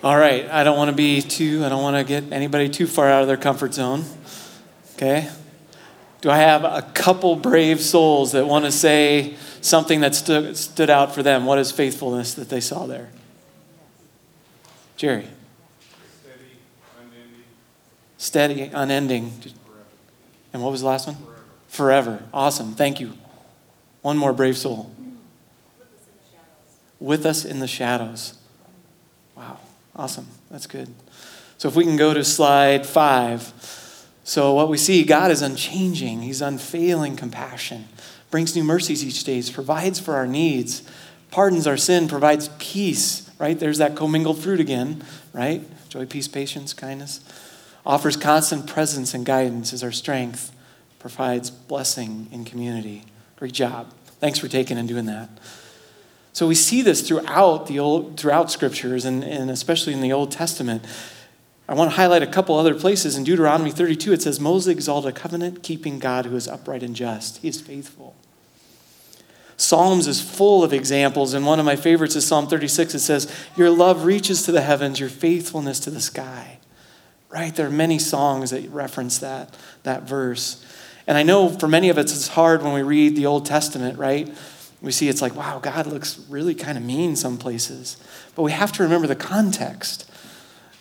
All 0.03 0.17
right, 0.17 0.51
I 0.51 0.65
don't 0.65 0.77
want 0.77 0.91
to 0.91 0.97
be 0.97 1.23
too, 1.23 1.65
I 1.65 1.69
don't 1.69 1.83
want 1.83 1.97
to 1.97 2.03
get 2.03 2.33
anybody 2.33 2.69
too 2.69 2.89
far 2.89 3.09
out 3.09 3.23
of 3.23 3.29
their 3.29 3.37
comfort 3.37 3.73
zone. 3.73 4.05
Okay? 4.95 5.29
Do 6.21 6.31
I 6.31 6.39
have 6.39 6.65
a 6.65 6.83
couple 6.95 7.37
brave 7.37 7.81
souls 7.81 8.33
that 8.33 8.47
want 8.47 8.65
to 8.65 8.73
say 8.73 9.37
something 9.61 10.01
that 10.01 10.17
stood, 10.17 10.57
stood 10.57 10.91
out 10.91 11.15
for 11.15 11.23
them? 11.23 11.47
What 11.47 11.59
is 11.59 11.71
faithfulness 11.71 12.35
that 12.35 12.49
they 12.49 12.61
saw 12.61 12.87
there? 12.87 13.11
Jerry. 14.97 15.29
Steady, 16.19 16.57
unending. 17.01 17.45
Steady, 18.19 18.63
unending. 18.73 19.33
And 20.53 20.63
what 20.65 20.73
was 20.73 20.81
the 20.81 20.89
last 20.89 21.07
one? 21.07 21.17
Forever. 21.69 22.19
Forever. 22.19 22.25
Awesome. 22.35 22.75
Thank 22.75 23.01
you. 23.01 23.13
One 24.03 24.17
more 24.17 24.33
brave 24.33 24.57
soul. 24.57 24.93
With 26.99 27.25
us 27.25 27.45
in 27.45 27.61
the 27.61 27.69
shadows. 27.69 28.35
Wow. 29.37 29.59
Awesome. 29.95 30.27
That's 30.51 30.67
good. 30.67 30.89
So 31.59 31.69
if 31.69 31.77
we 31.77 31.85
can 31.85 31.97
go 31.97 32.15
to 32.15 32.25
slide 32.25 32.87
five. 32.87 33.53
So 34.25 34.55
what 34.55 34.69
we 34.69 34.79
see, 34.79 35.05
God 35.05 35.31
is 35.31 35.43
unchanging. 35.43 36.23
He's 36.23 36.41
unfailing 36.41 37.17
compassion, 37.17 37.89
brings 38.31 38.55
new 38.57 38.65
mercies 38.65 39.05
each 39.05 39.25
day, 39.25 39.43
provides 39.53 39.99
for 39.99 40.15
our 40.15 40.27
needs, 40.27 40.83
pardons 41.31 41.67
our 41.67 41.77
sin, 41.77 42.09
provides 42.09 42.49
peace, 42.59 43.31
right? 43.39 43.59
There's 43.59 43.79
that 43.79 43.97
commingled 43.97 44.39
fruit 44.39 44.61
again, 44.61 45.03
right? 45.33 45.63
Joy, 45.89 46.07
peace, 46.07 46.29
patience, 46.29 46.73
kindness. 46.73 47.21
Offers 47.85 48.17
constant 48.17 48.69
presence 48.69 49.13
and 49.13 49.27
guidance 49.27 49.73
as 49.73 49.83
our 49.83 49.93
strength, 49.93 50.53
provides 51.01 51.51
blessing 51.51 52.29
in 52.31 52.45
community. 52.45 53.05
Great 53.37 53.53
job. 53.53 53.93
Thanks 54.21 54.39
for 54.39 54.47
taking 54.47 54.79
and 54.79 54.89
doing 54.89 55.07
that. 55.07 55.29
So 56.33 56.49
we 56.49 56.55
see 56.55 56.83
this 56.83 57.07
throughout 57.07 57.67
the 57.67 57.79
old, 57.79 58.19
throughout 58.19 58.51
scriptures 58.51 59.05
and, 59.05 59.23
and 59.23 59.51
especially 59.51 59.93
in 59.93 60.01
the 60.01 60.13
Old 60.13 60.31
Testament. 60.31 60.85
I 61.69 61.75
want 61.75 61.91
to 61.91 61.97
highlight 61.97 62.23
a 62.23 62.27
couple 62.27 62.59
other 62.59 62.75
places. 62.75 63.17
In 63.17 63.25
Deuteronomy 63.25 63.71
32, 63.71 64.13
it 64.13 64.23
says, 64.23 64.41
Moses 64.41 64.73
exalted 64.73 65.17
a 65.17 65.19
covenant 65.19 65.63
keeping 65.63 65.99
God 65.99 66.27
who 66.27 66.37
is 66.37 66.49
upright 66.49 66.83
and 66.83 66.97
just. 66.97 67.39
He 67.39 67.49
is 67.49 67.61
faithful. 67.61 68.17
Psalms 69.57 70.09
is 70.09 70.21
full 70.21 70.65
of 70.65 70.73
examples, 70.73 71.35
and 71.35 71.47
one 71.47 71.61
of 71.61 71.65
my 71.65 71.77
favorites 71.77 72.17
is 72.17 72.27
Psalm 72.27 72.49
36. 72.49 72.95
It 72.95 72.99
says, 72.99 73.33
Your 73.57 73.71
love 73.71 74.05
reaches 74.05 74.43
to 74.43 74.53
the 74.53 74.63
heavens, 74.63 74.99
your 74.99 75.09
faithfulness 75.09 75.79
to 75.81 75.91
the 75.91 76.01
sky. 76.01 76.59
Right? 77.29 77.55
There 77.55 77.69
are 77.69 77.71
many 77.71 77.99
songs 77.99 78.51
that 78.51 78.69
reference 78.71 79.19
that, 79.19 79.57
that 79.85 80.03
verse. 80.03 80.65
And 81.07 81.17
I 81.17 81.23
know 81.23 81.49
for 81.49 81.69
many 81.69 81.91
of 81.91 81.97
us, 81.97 82.15
it's 82.15 82.29
hard 82.29 82.63
when 82.63 82.73
we 82.73 82.83
read 82.83 83.17
the 83.17 83.27
Old 83.27 83.47
Testament, 83.47 83.99
right? 83.99 84.35
We 84.83 84.91
see 84.91 85.09
it's 85.09 85.23
like, 85.23 85.37
wow, 85.37 85.61
God 85.61 85.87
looks 85.87 86.19
really 86.29 86.55
kind 86.55 86.77
of 86.77 86.85
mean 86.85 87.15
some 87.15 87.39
places. 87.39 87.97
But 88.35 88.43
we 88.43 88.51
have 88.51 88.73
to 88.73 88.83
remember 88.83 89.07
the 89.07 89.15
context. 89.15 90.11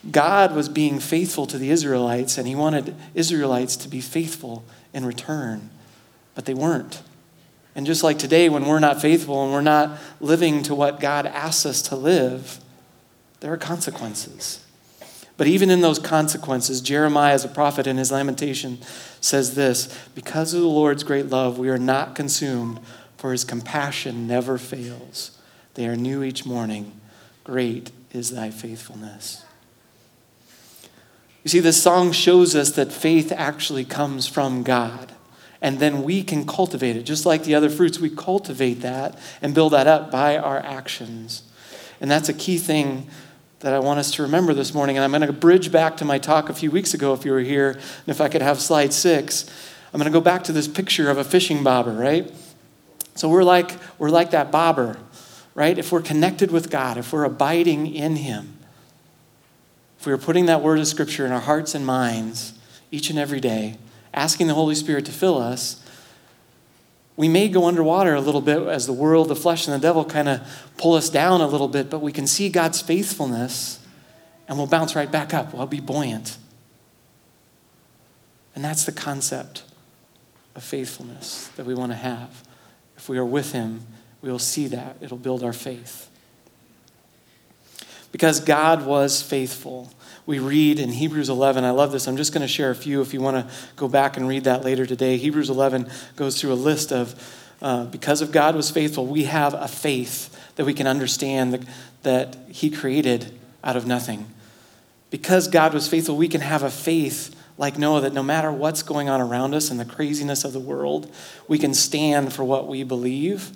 God 0.09 0.55
was 0.55 0.67
being 0.67 0.99
faithful 0.99 1.45
to 1.45 1.59
the 1.59 1.69
Israelites, 1.69 2.39
and 2.39 2.47
he 2.47 2.55
wanted 2.55 2.95
Israelites 3.13 3.75
to 3.77 3.87
be 3.87 4.01
faithful 4.01 4.65
in 4.93 5.05
return, 5.05 5.69
but 6.33 6.45
they 6.45 6.55
weren't. 6.55 7.03
And 7.75 7.85
just 7.85 8.03
like 8.03 8.17
today, 8.17 8.49
when 8.49 8.65
we're 8.65 8.79
not 8.79 9.01
faithful 9.01 9.43
and 9.43 9.53
we're 9.53 9.61
not 9.61 9.97
living 10.19 10.63
to 10.63 10.75
what 10.75 10.99
God 10.99 11.27
asks 11.27 11.65
us 11.65 11.81
to 11.83 11.95
live, 11.95 12.59
there 13.39 13.53
are 13.53 13.57
consequences. 13.57 14.65
But 15.37 15.47
even 15.47 15.69
in 15.69 15.81
those 15.81 15.97
consequences, 15.97 16.81
Jeremiah, 16.81 17.33
as 17.33 17.45
a 17.45 17.49
prophet 17.49 17.87
in 17.87 17.97
his 17.97 18.11
lamentation, 18.11 18.79
says 19.21 19.55
this 19.55 19.87
Because 20.13 20.53
of 20.53 20.61
the 20.61 20.67
Lord's 20.67 21.03
great 21.03 21.27
love, 21.27 21.57
we 21.57 21.69
are 21.69 21.79
not 21.79 22.15
consumed, 22.15 22.79
for 23.21 23.31
his 23.31 23.43
compassion 23.43 24.25
never 24.25 24.57
fails. 24.57 25.37
They 25.75 25.85
are 25.85 25.95
new 25.95 26.23
each 26.23 26.43
morning. 26.43 26.99
Great 27.43 27.91
is 28.11 28.31
thy 28.31 28.49
faithfulness. 28.49 29.45
You 31.43 31.49
see, 31.49 31.59
this 31.59 31.81
song 31.81 32.13
shows 32.13 32.55
us 32.55 32.71
that 32.71 32.91
faith 32.91 33.31
actually 33.31 33.85
comes 33.85 34.25
from 34.25 34.63
God. 34.63 35.11
And 35.61 35.77
then 35.77 36.01
we 36.01 36.23
can 36.23 36.47
cultivate 36.47 36.95
it. 36.95 37.03
Just 37.03 37.23
like 37.23 37.43
the 37.43 37.53
other 37.53 37.69
fruits, 37.69 37.99
we 37.99 38.09
cultivate 38.09 38.81
that 38.81 39.19
and 39.39 39.53
build 39.53 39.73
that 39.73 39.85
up 39.85 40.09
by 40.09 40.35
our 40.35 40.57
actions. 40.57 41.43
And 41.99 42.09
that's 42.09 42.27
a 42.27 42.33
key 42.33 42.57
thing 42.57 43.07
that 43.59 43.71
I 43.71 43.77
want 43.77 43.99
us 43.99 44.09
to 44.13 44.23
remember 44.23 44.55
this 44.55 44.73
morning. 44.73 44.97
And 44.97 45.03
I'm 45.03 45.11
going 45.11 45.21
to 45.21 45.31
bridge 45.31 45.71
back 45.71 45.95
to 45.97 46.05
my 46.05 46.17
talk 46.17 46.49
a 46.49 46.55
few 46.55 46.71
weeks 46.71 46.95
ago 46.95 47.13
if 47.13 47.23
you 47.23 47.33
were 47.33 47.41
here. 47.41 47.69
And 47.69 48.07
if 48.07 48.19
I 48.19 48.29
could 48.29 48.41
have 48.41 48.59
slide 48.59 48.93
six, 48.93 49.45
I'm 49.93 49.99
going 49.99 50.11
to 50.11 50.19
go 50.19 50.23
back 50.23 50.43
to 50.45 50.51
this 50.51 50.67
picture 50.67 51.11
of 51.11 51.19
a 51.19 51.23
fishing 51.23 51.63
bobber, 51.63 51.93
right? 51.93 52.33
So 53.15 53.29
we're 53.29 53.43
like, 53.43 53.77
we're 53.99 54.09
like 54.09 54.31
that 54.31 54.51
bobber, 54.51 54.97
right? 55.53 55.77
If 55.77 55.91
we're 55.91 56.01
connected 56.01 56.51
with 56.51 56.69
God, 56.69 56.97
if 56.97 57.13
we're 57.13 57.23
abiding 57.23 57.93
in 57.93 58.17
Him, 58.17 58.57
if 59.99 60.05
we 60.05 60.13
are 60.13 60.17
putting 60.17 60.47
that 60.47 60.61
word 60.61 60.79
of 60.79 60.87
Scripture 60.87 61.25
in 61.25 61.31
our 61.31 61.41
hearts 61.41 61.75
and 61.75 61.85
minds 61.85 62.53
each 62.89 63.09
and 63.09 63.19
every 63.19 63.39
day, 63.39 63.77
asking 64.13 64.47
the 64.47 64.53
Holy 64.53 64.75
Spirit 64.75 65.05
to 65.05 65.11
fill 65.11 65.37
us, 65.37 65.83
we 67.15 67.27
may 67.27 67.49
go 67.49 67.67
underwater 67.67 68.15
a 68.15 68.21
little 68.21 68.41
bit 68.41 68.67
as 68.67 68.87
the 68.87 68.93
world, 68.93 69.27
the 69.27 69.35
flesh, 69.35 69.67
and 69.67 69.75
the 69.75 69.79
devil 69.79 70.03
kind 70.03 70.27
of 70.27 70.41
pull 70.77 70.95
us 70.95 71.09
down 71.09 71.41
a 71.41 71.47
little 71.47 71.67
bit, 71.67 71.89
but 71.89 71.99
we 71.99 72.11
can 72.11 72.25
see 72.25 72.49
God's 72.49 72.81
faithfulness 72.81 73.79
and 74.47 74.57
we'll 74.57 74.67
bounce 74.67 74.95
right 74.95 75.11
back 75.11 75.33
up. 75.33 75.53
We'll 75.53 75.65
be 75.67 75.79
buoyant. 75.79 76.37
And 78.55 78.65
that's 78.65 78.85
the 78.85 78.91
concept 78.91 79.63
of 80.55 80.63
faithfulness 80.63 81.47
that 81.55 81.65
we 81.65 81.73
want 81.73 81.91
to 81.91 81.97
have. 81.97 82.43
If 83.01 83.09
we 83.09 83.17
are 83.17 83.25
with 83.25 83.51
Him, 83.51 83.81
we 84.21 84.31
will 84.31 84.39
see 84.39 84.67
that. 84.67 84.95
It'll 85.01 85.17
build 85.17 85.43
our 85.43 85.53
faith 85.53 86.07
because 88.11 88.39
God 88.39 88.85
was 88.85 89.21
faithful. 89.21 89.91
We 90.25 90.39
read 90.39 90.79
in 90.79 90.89
Hebrews 90.89 91.29
11, 91.29 91.63
I 91.63 91.71
love 91.71 91.91
this. 91.91 92.07
I'm 92.07 92.17
just 92.17 92.33
going 92.33 92.41
to 92.41 92.47
share 92.47 92.69
a 92.69 92.75
few 92.75 93.01
if 93.01 93.13
you 93.13 93.21
want 93.21 93.37
to 93.37 93.53
go 93.75 93.87
back 93.87 94.17
and 94.17 94.27
read 94.27 94.43
that 94.43 94.63
later 94.63 94.85
today. 94.85 95.17
Hebrews 95.17 95.49
11 95.49 95.89
goes 96.15 96.39
through 96.39 96.53
a 96.53 96.55
list 96.55 96.91
of, 96.91 97.15
uh, 97.61 97.85
because 97.85 98.21
of 98.21 98.31
God 98.31 98.55
was 98.55 98.69
faithful, 98.69 99.07
we 99.07 99.23
have 99.23 99.53
a 99.53 99.67
faith 99.67 100.37
that 100.55 100.65
we 100.65 100.73
can 100.73 100.87
understand 100.87 101.53
that, 101.53 101.61
that 102.03 102.37
He 102.49 102.69
created 102.69 103.37
out 103.63 103.75
of 103.75 103.87
nothing. 103.87 104.27
Because 105.09 105.47
God 105.47 105.73
was 105.73 105.87
faithful, 105.87 106.15
we 106.15 106.27
can 106.27 106.41
have 106.41 106.63
a 106.63 106.69
faith 106.69 107.35
like 107.61 107.77
Noah 107.77 108.01
that 108.01 108.13
no 108.13 108.23
matter 108.23 108.51
what's 108.51 108.81
going 108.81 109.07
on 109.07 109.21
around 109.21 109.53
us 109.53 109.69
and 109.69 109.79
the 109.79 109.85
craziness 109.85 110.43
of 110.43 110.51
the 110.51 110.59
world, 110.59 111.13
we 111.47 111.59
can 111.59 111.73
stand 111.75 112.33
for 112.33 112.43
what 112.43 112.67
we 112.67 112.83
believe, 112.83 113.51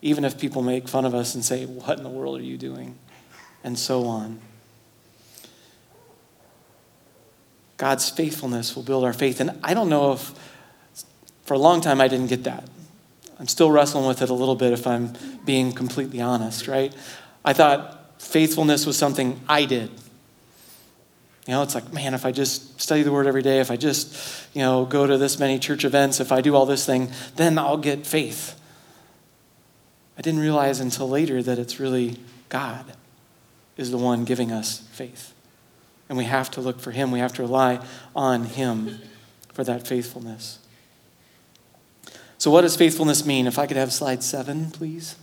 even 0.00 0.24
if 0.24 0.38
people 0.38 0.62
make 0.62 0.88
fun 0.88 1.04
of 1.04 1.14
us 1.14 1.34
and 1.34 1.44
say, 1.44 1.66
What 1.66 1.98
in 1.98 2.04
the 2.04 2.08
world 2.08 2.38
are 2.38 2.42
you 2.42 2.56
doing? 2.56 2.96
and 3.64 3.78
so 3.78 4.04
on. 4.04 4.38
God's 7.78 8.08
faithfulness 8.08 8.76
will 8.76 8.84
build 8.84 9.02
our 9.04 9.14
faith. 9.14 9.40
And 9.40 9.58
I 9.64 9.74
don't 9.74 9.88
know 9.88 10.12
if, 10.12 10.32
for 11.44 11.54
a 11.54 11.58
long 11.58 11.80
time, 11.80 12.00
I 12.00 12.06
didn't 12.06 12.28
get 12.28 12.44
that. 12.44 12.68
I'm 13.40 13.48
still 13.48 13.70
wrestling 13.70 14.06
with 14.06 14.22
it 14.22 14.30
a 14.30 14.34
little 14.34 14.54
bit 14.54 14.72
if 14.72 14.86
I'm 14.86 15.14
being 15.44 15.72
completely 15.72 16.20
honest, 16.20 16.68
right? 16.68 16.94
I 17.44 17.52
thought 17.52 18.22
faithfulness 18.22 18.86
was 18.86 18.96
something 18.96 19.40
I 19.48 19.64
did. 19.64 19.90
You 21.46 21.52
know, 21.52 21.62
it's 21.62 21.74
like, 21.74 21.92
man, 21.92 22.14
if 22.14 22.24
I 22.24 22.32
just 22.32 22.80
study 22.80 23.02
the 23.02 23.12
word 23.12 23.26
every 23.26 23.42
day, 23.42 23.60
if 23.60 23.70
I 23.70 23.76
just, 23.76 24.46
you 24.54 24.62
know, 24.62 24.86
go 24.86 25.06
to 25.06 25.18
this 25.18 25.38
many 25.38 25.58
church 25.58 25.84
events, 25.84 26.18
if 26.18 26.32
I 26.32 26.40
do 26.40 26.54
all 26.54 26.64
this 26.64 26.86
thing, 26.86 27.10
then 27.36 27.58
I'll 27.58 27.76
get 27.76 28.06
faith. 28.06 28.58
I 30.16 30.22
didn't 30.22 30.40
realize 30.40 30.80
until 30.80 31.08
later 31.08 31.42
that 31.42 31.58
it's 31.58 31.78
really 31.78 32.18
God 32.48 32.94
is 33.76 33.90
the 33.90 33.98
one 33.98 34.24
giving 34.24 34.52
us 34.52 34.78
faith. 34.92 35.34
And 36.08 36.16
we 36.16 36.24
have 36.24 36.50
to 36.52 36.60
look 36.60 36.80
for 36.80 36.92
Him. 36.92 37.10
We 37.10 37.18
have 37.18 37.34
to 37.34 37.42
rely 37.42 37.84
on 38.14 38.44
Him 38.44 39.00
for 39.52 39.64
that 39.64 39.86
faithfulness. 39.86 40.60
So, 42.38 42.50
what 42.50 42.62
does 42.62 42.76
faithfulness 42.76 43.24
mean? 43.24 43.46
If 43.46 43.58
I 43.58 43.66
could 43.66 43.76
have 43.76 43.92
slide 43.92 44.22
seven, 44.22 44.70
please. 44.70 45.16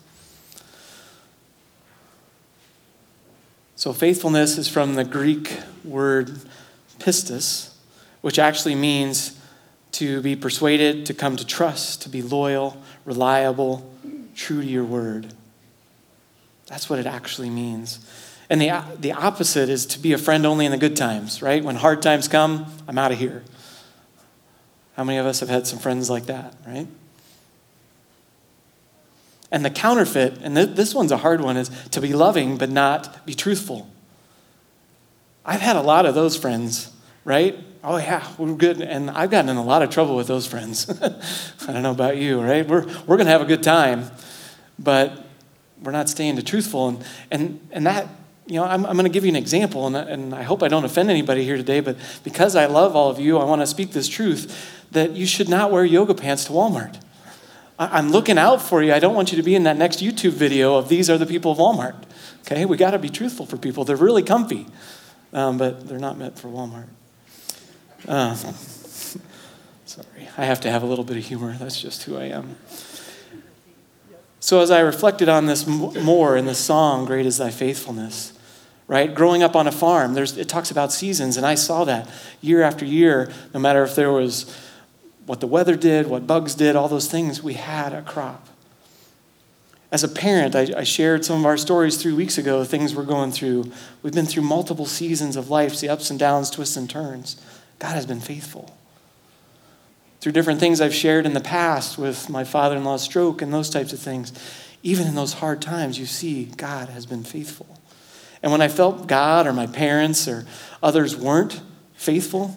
So, 3.82 3.94
faithfulness 3.94 4.60
is 4.60 4.68
from 4.68 4.94
the 4.94 5.04
Greek 5.04 5.58
word 5.84 6.40
pistis, 7.00 7.74
which 8.22 8.38
actually 8.38 8.76
means 8.76 9.36
to 9.94 10.22
be 10.22 10.36
persuaded, 10.36 11.08
to 11.08 11.16
come 11.16 11.36
to 11.36 11.44
trust, 11.44 12.04
to 12.04 12.10
be 12.10 12.22
loyal, 12.22 12.80
reliable, 13.06 13.92
true 14.36 14.62
to 14.62 14.68
your 14.68 14.84
word. 14.84 15.34
That's 16.68 16.92
what 16.92 17.00
it 17.00 17.08
actually 17.08 17.50
means. 17.50 18.06
And 18.52 18.62
the, 18.62 18.84
the 19.00 19.14
opposite 19.14 19.68
is 19.68 19.88
to 19.88 20.00
be 20.00 20.14
a 20.14 20.20
friend 20.20 20.46
only 20.46 20.68
in 20.68 20.72
the 20.72 20.78
good 20.78 20.96
times, 20.96 21.42
right? 21.42 21.64
When 21.64 21.76
hard 21.76 22.04
times 22.04 22.28
come, 22.28 22.68
I'm 22.88 23.00
out 23.00 23.12
of 23.12 23.18
here. 23.18 23.44
How 24.96 25.04
many 25.04 25.18
of 25.18 25.26
us 25.26 25.40
have 25.40 25.50
had 25.50 25.66
some 25.66 25.80
friends 25.80 26.08
like 26.08 26.28
that, 26.28 26.54
right? 26.68 26.86
And 29.52 29.66
the 29.66 29.70
counterfeit, 29.70 30.40
and 30.42 30.56
th- 30.56 30.76
this 30.76 30.96
one's 30.96 31.12
a 31.12 31.18
hard 31.18 31.42
one, 31.42 31.58
is 31.58 31.70
to 31.90 32.02
be 32.02 32.14
loving 32.14 32.58
but 32.58 32.70
not 32.70 33.26
be 33.26 33.34
truthful. 33.34 33.90
I've 35.46 35.60
had 35.60 35.76
a 35.76 35.82
lot 35.82 36.06
of 36.06 36.16
those 36.16 36.38
friends, 36.38 36.92
right? 37.26 37.58
Oh, 37.84 37.98
yeah, 37.98 38.26
we're 38.38 38.54
good. 38.54 38.82
And 38.82 39.10
I've 39.10 39.32
gotten 39.32 39.50
in 39.50 39.58
a 39.58 39.64
lot 39.64 39.82
of 39.82 39.90
trouble 39.90 40.16
with 40.16 40.28
those 40.28 40.48
friends. 40.48 40.90
I 41.68 41.74
don't 41.74 41.84
know 41.84 41.92
about 41.92 42.18
you, 42.18 42.40
right? 42.40 42.66
We're, 42.66 42.86
we're 43.06 43.18
going 43.18 43.26
to 43.26 43.32
have 43.32 43.42
a 43.42 43.46
good 43.46 43.64
time, 43.64 44.10
but 44.78 45.26
we're 45.82 45.92
not 45.92 46.08
staying 46.08 46.36
to 46.36 46.44
truthful. 46.44 46.90
And, 46.90 47.06
and, 47.32 47.68
and 47.72 47.86
that 47.88 48.08
you 48.48 48.56
know, 48.56 48.66
I'm, 48.66 48.86
I'm 48.86 48.94
going 48.94 49.06
to 49.06 49.10
give 49.10 49.24
you 49.24 49.30
an 49.30 49.36
example, 49.36 49.88
and, 49.88 49.96
and 49.96 50.36
I 50.36 50.44
hope 50.44 50.62
I 50.62 50.68
don't 50.68 50.84
offend 50.84 51.10
anybody 51.10 51.44
here 51.44 51.58
today, 51.58 51.80
but 51.80 51.98
because 52.24 52.56
I 52.56 52.66
love 52.66 52.96
all 52.96 53.10
of 53.10 53.20
you, 53.20 53.38
I 53.38 53.46
want 53.46 53.62
to 53.62 53.68
speak 53.68 53.94
this 53.94 54.10
truth 54.10 54.86
that 54.92 55.12
you 55.12 55.26
should 55.26 55.48
not 55.48 55.72
wear 55.72 55.86
yoga 55.86 56.14
pants 56.14 56.44
to 56.46 56.52
Walmart. 56.52 57.00
I'm 57.90 58.12
looking 58.12 58.38
out 58.38 58.62
for 58.62 58.84
you. 58.84 58.94
I 58.94 59.00
don't 59.00 59.16
want 59.16 59.32
you 59.32 59.38
to 59.38 59.44
be 59.44 59.56
in 59.56 59.64
that 59.64 59.76
next 59.76 60.04
YouTube 60.04 60.34
video 60.34 60.76
of 60.76 60.88
these 60.88 61.10
are 61.10 61.18
the 61.18 61.26
people 61.26 61.52
of 61.52 61.58
Walmart. 61.58 61.96
Okay, 62.42 62.66
we 62.66 62.78
got 62.78 62.92
to 62.92 63.00
be 63.00 63.10
truthful 63.10 63.48
for 63.48 63.58
people. 63.58 63.86
They're 63.86 63.96
really 63.96 64.22
comfy, 64.22 64.68
um, 65.34 65.58
but 65.58 65.88
they're 65.88 65.98
not 65.98 66.16
meant 66.16 66.38
for 66.38 66.48
Walmart. 66.48 66.90
Uh, 68.08 68.36
sorry, 69.86 70.30
I 70.38 70.46
have 70.46 70.62
to 70.62 70.70
have 70.70 70.84
a 70.84 70.86
little 70.86 71.04
bit 71.04 71.18
of 71.18 71.26
humor. 71.26 71.56
That's 71.58 71.82
just 71.82 72.04
who 72.04 72.18
I 72.18 72.26
am. 72.26 72.56
So, 74.40 74.62
as 74.62 74.70
I 74.70 74.82
reflected 74.82 75.28
on 75.28 75.48
this 75.48 75.66
more 75.66 76.38
in 76.38 76.46
the 76.46 76.56
song, 76.56 77.06
Great 77.06 77.26
is 77.26 77.38
Thy 77.38 77.50
Faithfulness, 77.50 78.34
right? 78.88 79.14
Growing 79.14 79.42
up 79.42 79.56
on 79.56 79.66
a 79.66 79.72
farm, 79.72 80.14
there's, 80.14 80.38
it 80.38 80.50
talks 80.50 80.70
about 80.70 80.92
seasons, 80.92 81.36
and 81.36 81.48
I 81.48 81.56
saw 81.56 81.84
that 81.86 82.08
year 82.42 82.62
after 82.62 82.86
year, 82.86 83.32
no 83.56 83.60
matter 83.60 83.84
if 83.84 83.96
there 83.96 84.12
was 84.12 84.56
what 85.26 85.40
the 85.40 85.48
weather 85.48 85.76
did, 85.76 86.08
what 86.08 86.28
bugs 86.28 86.56
did, 86.56 86.76
all 86.76 86.88
those 86.88 87.08
things, 87.08 87.44
we 87.44 87.54
had 87.54 87.94
a 87.94 88.02
crop. 88.02 88.48
As 89.92 90.04
a 90.04 90.08
parent, 90.08 90.56
I, 90.56 90.68
I 90.78 90.84
shared 90.84 91.26
some 91.26 91.40
of 91.40 91.46
our 91.46 91.58
stories 91.58 91.98
three 91.98 92.14
weeks 92.14 92.38
ago, 92.38 92.64
things 92.64 92.96
we're 92.96 93.04
going 93.04 93.32
through. 93.32 93.72
We've 94.02 94.14
been 94.14 94.26
through 94.26 94.44
multiple 94.44 94.86
seasons 94.86 95.36
of 95.36 95.50
life, 95.50 95.80
the 95.80 95.90
ups 95.90 96.10
and 96.10 96.18
downs, 96.18 96.50
twists 96.50 96.78
and 96.78 96.90
turns. 96.90 97.42
God 97.80 97.94
has 97.94 98.06
been 98.06 98.22
faithful 98.22 98.76
through 100.22 100.32
different 100.32 100.60
things 100.60 100.80
I've 100.80 100.94
shared 100.94 101.26
in 101.26 101.34
the 101.34 101.42
past 101.42 101.98
with 101.98 102.30
my 102.30 102.44
father 102.44 102.78
in 102.78 102.84
law's 102.84 103.02
stroke 103.02 103.42
and 103.42 103.52
those 103.52 103.72
types 103.72 103.92
of 103.92 104.00
things. 104.00 104.32
Even 104.84 105.08
in 105.08 105.16
those 105.16 105.34
hard 105.34 105.62
times, 105.62 106.00
you 106.00 106.06
see 106.06 106.46
God 106.46 106.90
has 106.90 107.08
been 107.08 107.24
faithful. 107.24 107.68
And 108.44 108.52
when 108.52 108.62
I 108.62 108.68
felt 108.68 109.08
God 109.08 109.48
or 109.48 109.54
my 109.54 109.68
parents 109.68 110.28
or 110.28 110.46
others 110.82 111.16
weren't 111.16 111.62
faithful, 111.96 112.56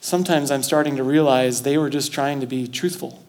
sometimes 0.00 0.50
I'm 0.50 0.62
starting 0.62 0.96
to 0.96 1.04
realize 1.04 1.62
they 1.62 1.78
were 1.78 1.90
just 1.90 2.12
trying 2.12 2.40
to 2.40 2.46
be 2.46 2.66
truthful 2.66 3.22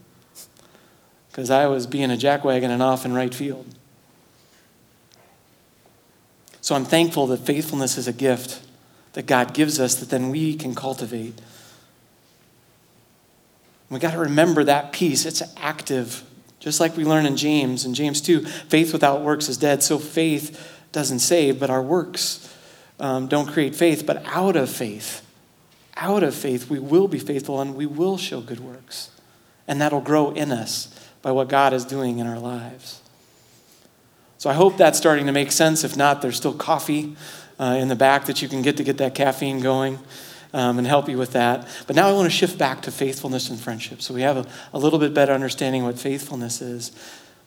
because 1.29 1.49
I 1.49 1.67
was 1.67 1.87
being 1.87 2.11
a 2.11 2.15
jackwagon 2.15 2.69
and 2.69 2.81
off 2.81 3.05
in 3.05 3.13
right 3.13 3.33
field. 3.33 3.65
So 6.61 6.75
I'm 6.75 6.85
thankful 6.85 7.27
that 7.27 7.39
faithfulness 7.39 7.97
is 7.97 8.07
a 8.07 8.13
gift 8.13 8.61
that 9.13 9.25
God 9.25 9.53
gives 9.53 9.79
us 9.79 9.95
that 9.95 10.09
then 10.09 10.29
we 10.29 10.55
can 10.55 10.73
cultivate. 10.75 11.39
We 13.89 13.99
got 13.99 14.11
to 14.11 14.19
remember 14.19 14.63
that 14.63 14.93
piece. 14.93 15.25
It's 15.25 15.43
active. 15.57 16.23
Just 16.59 16.79
like 16.79 16.95
we 16.95 17.03
learn 17.03 17.25
in 17.25 17.35
James, 17.35 17.83
in 17.83 17.93
James 17.93 18.21
2, 18.21 18.45
faith 18.45 18.93
without 18.93 19.21
works 19.21 19.49
is 19.49 19.57
dead. 19.57 19.83
So 19.83 19.99
faith 19.99 20.79
doesn't 20.91 21.19
save, 21.19 21.59
but 21.59 21.69
our 21.69 21.81
works 21.81 22.55
um, 22.99 23.27
don't 23.27 23.47
create 23.47 23.75
faith. 23.75 24.05
But 24.05 24.23
out 24.27 24.55
of 24.55 24.69
faith, 24.69 25.25
out 25.97 26.23
of 26.23 26.33
faith, 26.33 26.69
we 26.69 26.79
will 26.79 27.07
be 27.07 27.19
faithful 27.19 27.59
and 27.61 27.75
we 27.75 27.85
will 27.85 28.17
show 28.17 28.41
good 28.41 28.59
works. 28.59 29.09
And 29.67 29.81
that'll 29.81 30.01
grow 30.01 30.31
in 30.31 30.51
us 30.51 30.87
by 31.21 31.31
what 31.31 31.49
God 31.49 31.73
is 31.73 31.85
doing 31.85 32.19
in 32.19 32.27
our 32.27 32.39
lives. 32.39 33.01
So 34.37 34.49
I 34.49 34.53
hope 34.53 34.77
that's 34.77 34.97
starting 34.97 35.27
to 35.27 35.31
make 35.31 35.51
sense. 35.51 35.83
If 35.83 35.95
not, 35.95 36.21
there's 36.21 36.37
still 36.37 36.53
coffee 36.53 37.15
uh, 37.59 37.77
in 37.79 37.89
the 37.89 37.95
back 37.95 38.25
that 38.25 38.41
you 38.41 38.47
can 38.47 38.63
get 38.63 38.77
to 38.77 38.83
get 38.83 38.97
that 38.97 39.13
caffeine 39.13 39.59
going 39.59 39.99
um, 40.53 40.77
and 40.79 40.87
help 40.87 41.07
you 41.07 41.17
with 41.17 41.33
that. 41.33 41.67
But 41.87 41.95
now 41.95 42.09
I 42.09 42.13
want 42.13 42.25
to 42.25 42.35
shift 42.35 42.57
back 42.57 42.81
to 42.83 42.91
faithfulness 42.91 43.49
and 43.49 43.59
friendship. 43.59 44.01
So 44.01 44.13
we 44.13 44.21
have 44.21 44.37
a, 44.37 44.47
a 44.73 44.79
little 44.79 44.99
bit 44.99 45.13
better 45.13 45.33
understanding 45.33 45.83
what 45.83 45.99
faithfulness 45.99 46.61
is. 46.61 46.91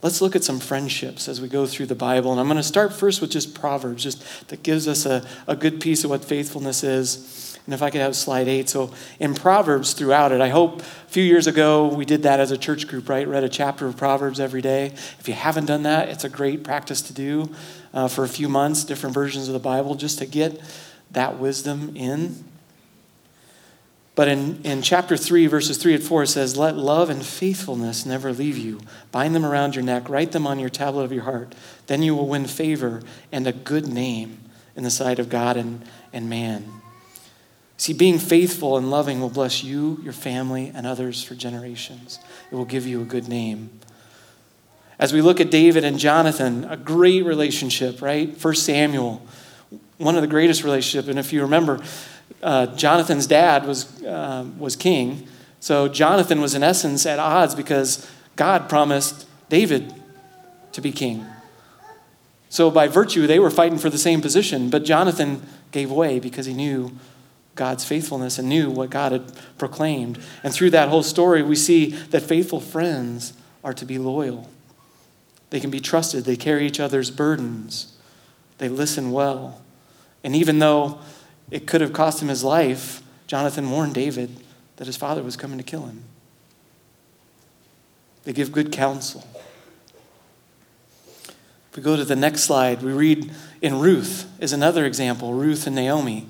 Let's 0.03 0.21
look 0.21 0.37
at 0.37 0.45
some 0.45 0.61
friendships 0.61 1.29
as 1.29 1.41
we 1.41 1.49
go 1.49 1.67
through 1.67 1.87
the 1.87 1.95
Bible. 1.95 2.31
And 2.31 2.39
I'm 2.39 2.47
going 2.47 2.59
to 2.59 2.63
start 2.63 2.93
first 2.93 3.21
with 3.21 3.31
just 3.31 3.55
Proverbs, 3.55 4.03
just 4.03 4.49
that 4.49 4.63
gives 4.63 4.87
us 4.87 5.07
a, 5.07 5.27
a 5.47 5.57
good 5.57 5.81
piece 5.81 6.05
of 6.05 6.11
what 6.11 6.25
faithfulness 6.25 6.85
is. 6.85 7.54
And 7.67 7.73
if 7.73 7.83
I 7.83 7.89
could 7.89 8.03
have 8.03 8.15
slide 8.15 8.47
eight. 8.47 8.69
So 8.69 8.93
in 9.19 9.35
Proverbs 9.35 9.95
throughout 9.95 10.33
it, 10.33 10.41
I 10.43 10.51
hope 10.51 10.81
a 10.81 10.85
few 11.09 11.23
years 11.23 11.47
ago 11.47 11.89
we 11.89 12.05
did 12.05 12.25
that 12.25 12.39
as 12.39 12.51
a 12.51 12.59
church 12.59 12.87
group, 12.87 13.09
right? 13.09 13.27
Read 13.27 13.43
a 13.43 13.49
chapter 13.49 13.87
of 13.87 13.97
Proverbs 13.97 14.39
every 14.39 14.61
day. 14.61 14.87
If 15.19 15.29
you 15.29 15.35
haven't 15.35 15.67
done 15.67 15.85
that, 15.85 16.11
it's 16.11 16.25
a 16.25 16.29
great 16.29 16.63
practice 16.63 17.01
to 17.03 17.15
do 17.15 17.51
uh, 17.95 18.09
for 18.09 18.23
a 18.23 18.29
few 18.29 18.51
months, 18.51 18.85
different 18.85 19.15
versions 19.15 19.49
of 19.49 19.55
the 19.55 19.61
Bible, 19.61 19.95
just 19.95 20.19
to 20.19 20.27
get 20.27 20.61
that 21.13 21.39
wisdom 21.39 21.97
in. 21.97 22.45
But 24.15 24.29
in, 24.29 24.61
in 24.63 24.83
chapter 24.83 25.17
3, 25.17 25.47
verses 25.47 25.77
3 25.79 25.95
and 25.95 26.05
4, 26.05 26.23
it 26.25 26.27
says, 26.29 26.57
Let 26.57 26.77
love 26.77 27.11
and 27.11 27.25
faithfulness 27.25 28.07
never 28.07 28.33
leave 28.33 28.59
you. 28.59 28.81
Bind 29.11 29.35
them 29.35 29.45
around 29.45 29.75
your 29.75 29.85
neck, 29.85 30.09
write 30.09 30.33
them 30.33 30.47
on 30.47 30.61
your 30.61 30.69
tablet 30.69 31.05
of 31.05 31.13
your 31.13 31.25
heart. 31.25 31.55
Then 31.87 32.03
you 32.03 32.15
will 32.15 32.29
win 32.29 32.47
favor 32.47 33.03
and 33.33 33.47
a 33.47 33.53
good 33.53 33.89
name 33.89 34.39
in 34.77 34.85
the 34.85 34.91
sight 34.91 35.19
of 35.19 35.29
God 35.29 35.57
and, 35.57 35.85
and 36.13 36.29
man. 36.29 36.83
See, 37.77 37.93
being 37.93 38.19
faithful 38.19 38.77
and 38.77 38.91
loving 38.91 39.21
will 39.21 39.31
bless 39.31 39.65
you, 39.65 40.01
your 40.03 40.13
family, 40.13 40.71
and 40.75 40.87
others 40.87 41.23
for 41.23 41.35
generations. 41.35 42.21
It 42.51 42.55
will 42.55 42.65
give 42.65 42.87
you 42.87 43.03
a 43.03 43.05
good 43.05 43.29
name. 43.29 43.71
As 44.99 45.13
we 45.13 45.21
look 45.21 45.41
at 45.41 45.51
David 45.51 45.85
and 45.85 45.99
Jonathan, 45.99 46.65
a 46.65 46.77
great 46.77 47.25
relationship, 47.25 48.01
right? 48.01 48.37
First 48.37 48.65
Samuel, 48.65 49.21
one 49.99 50.15
of 50.15 50.23
the 50.23 50.29
greatest 50.29 50.63
relationships. 50.63 51.09
And 51.09 51.19
if 51.19 51.33
you 51.33 51.43
remember, 51.43 51.81
uh, 52.43 52.67
Jonathan's 52.67 53.27
dad 53.27 53.67
was, 53.67 54.03
uh, 54.05 54.47
was 54.57 54.77
king. 54.77 55.27
So 55.59 55.89
Jonathan 55.89 56.41
was, 56.41 56.55
in 56.55 56.63
essence, 56.63 57.07
at 57.07 57.19
odds 57.19 57.57
because 57.57 58.09
God 58.37 58.69
promised 58.69 59.27
David 59.49 59.93
to 60.73 60.81
be 60.81 60.93
king. 60.93 61.27
So, 62.49 62.71
by 62.71 62.87
virtue, 62.87 63.27
they 63.27 63.41
were 63.41 63.51
fighting 63.51 63.79
for 63.79 63.91
the 63.91 63.99
same 63.99 64.21
position, 64.21 64.71
but 64.71 64.85
Jonathan 64.85 65.43
gave 65.73 65.91
way 65.91 66.21
because 66.21 66.47
he 66.47 66.55
knew 66.55 66.93
God's 67.55 67.85
faithfulness 67.85 68.39
and 68.39 68.49
knew 68.49 68.71
what 68.71 68.91
God 68.91 69.13
had 69.13 69.33
proclaimed. 69.59 70.19
And 70.43 70.53
through 70.53 70.71
that 70.71 70.89
whole 70.89 71.03
story, 71.03 71.43
we 71.43 71.57
see 71.57 71.91
that 72.11 72.23
faithful 72.23 72.61
friends 72.61 73.33
are 73.63 73.75
to 73.75 73.85
be 73.85 73.99
loyal. 73.99 74.51
They 75.51 75.61
can 75.61 75.71
be 75.71 75.81
trusted, 75.81 76.25
they 76.25 76.37
carry 76.37 76.67
each 76.67 76.81
other's 76.81 77.11
burdens, 77.11 77.97
they 78.59 78.69
listen 78.69 79.13
well. 79.13 79.63
And 80.25 80.35
even 80.35 80.59
though 80.59 80.99
it 81.51 81.67
could 81.67 81.81
have 81.81 81.93
cost 81.93 82.21
him 82.21 82.29
his 82.29 82.43
life, 82.43 83.03
Jonathan 83.27 83.71
warned 83.71 83.95
David 83.95 84.37
that 84.77 84.87
his 84.87 84.97
father 84.97 85.23
was 85.23 85.37
coming 85.37 85.59
to 85.59 85.65
kill 85.65 85.87
him. 85.87 86.05
They 88.25 88.33
give 88.33 88.51
good 88.51 88.73
counsel. 88.73 89.27
If 91.71 91.77
we 91.77 91.83
go 91.83 91.97
to 91.97 92.05
the 92.05 92.17
next 92.17 92.43
slide, 92.45 92.83
we 92.83 92.93
read 92.93 93.31
in 93.61 93.79
Ruth 93.79 94.31
is 94.41 94.53
another 94.53 94.85
example, 94.85 95.35
Ruth 95.35 95.67
and 95.67 95.77
Naomi. 95.77 96.27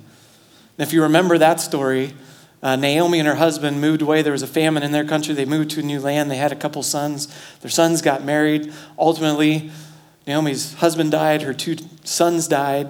And 0.76 0.87
if 0.87 0.92
you 0.92 1.02
remember 1.02 1.38
that 1.38 1.60
story, 1.60 2.14
uh, 2.62 2.76
Naomi 2.76 3.18
and 3.18 3.28
her 3.28 3.34
husband 3.34 3.80
moved 3.80 4.00
away. 4.00 4.22
There 4.22 4.32
was 4.32 4.42
a 4.42 4.46
famine 4.46 4.82
in 4.82 4.90
their 4.90 5.04
country. 5.04 5.34
They 5.34 5.44
moved 5.44 5.70
to 5.72 5.80
a 5.80 5.82
new 5.82 6.00
land. 6.00 6.30
They 6.30 6.37
had 6.37 6.50
a 6.50 6.56
couple 6.56 6.82
sons. 6.82 7.28
Their 7.60 7.70
sons 7.70 8.00
got 8.00 8.24
married. 8.24 8.72
Ultimately, 8.98 9.70
Naomi's 10.26 10.74
husband 10.74 11.10
died. 11.10 11.42
Her 11.42 11.52
two 11.52 11.76
sons 12.04 12.48
died. 12.48 12.88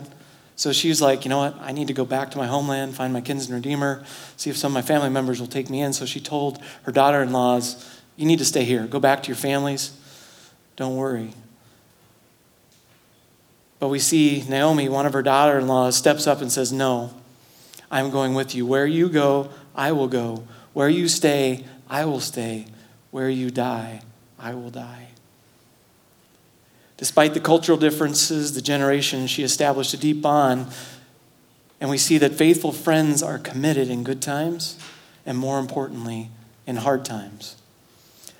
So 0.56 0.72
she's 0.72 1.02
like, 1.02 1.24
you 1.24 1.28
know 1.28 1.38
what? 1.38 1.56
I 1.60 1.72
need 1.72 1.88
to 1.88 1.92
go 1.92 2.04
back 2.04 2.30
to 2.30 2.38
my 2.38 2.46
homeland, 2.46 2.94
find 2.94 3.12
my 3.12 3.20
kinsman 3.20 3.56
redeemer, 3.56 4.04
see 4.36 4.50
if 4.50 4.56
some 4.56 4.70
of 4.70 4.74
my 4.74 4.82
family 4.82 5.10
members 5.10 5.40
will 5.40 5.48
take 5.48 5.68
me 5.68 5.80
in. 5.80 5.92
So 5.92 6.06
she 6.06 6.20
told 6.20 6.62
her 6.84 6.92
daughter 6.92 7.20
in 7.22 7.32
laws, 7.32 8.00
you 8.16 8.26
need 8.26 8.38
to 8.38 8.44
stay 8.44 8.62
here. 8.62 8.86
Go 8.86 9.00
back 9.00 9.24
to 9.24 9.28
your 9.28 9.36
families. 9.36 9.98
Don't 10.76 10.96
worry. 10.96 11.32
But 13.80 13.88
we 13.88 13.98
see 13.98 14.44
Naomi, 14.48 14.88
one 14.88 15.06
of 15.06 15.12
her 15.12 15.22
daughter 15.22 15.58
in 15.58 15.66
laws, 15.66 15.96
steps 15.96 16.28
up 16.28 16.40
and 16.40 16.52
says, 16.52 16.72
No, 16.72 17.12
I'm 17.90 18.10
going 18.10 18.34
with 18.34 18.54
you. 18.54 18.66
Where 18.66 18.86
you 18.86 19.08
go, 19.08 19.50
I 19.74 19.92
will 19.92 20.08
go. 20.08 20.44
Where 20.72 20.88
you 20.88 21.08
stay, 21.08 21.64
I 21.88 22.04
will 22.04 22.20
stay. 22.20 22.66
Where 23.10 23.30
you 23.30 23.50
die, 23.50 24.02
I 24.38 24.54
will 24.54 24.70
die. 24.70 25.08
Despite 26.96 27.34
the 27.34 27.40
cultural 27.40 27.76
differences, 27.76 28.54
the 28.54 28.62
generation, 28.62 29.26
she 29.26 29.42
established 29.42 29.94
a 29.94 29.96
deep 29.96 30.22
bond. 30.22 30.66
And 31.80 31.90
we 31.90 31.98
see 31.98 32.18
that 32.18 32.32
faithful 32.32 32.72
friends 32.72 33.22
are 33.22 33.38
committed 33.38 33.88
in 33.88 34.04
good 34.04 34.22
times 34.22 34.78
and, 35.26 35.36
more 35.36 35.58
importantly, 35.58 36.30
in 36.66 36.76
hard 36.76 37.04
times. 37.04 37.56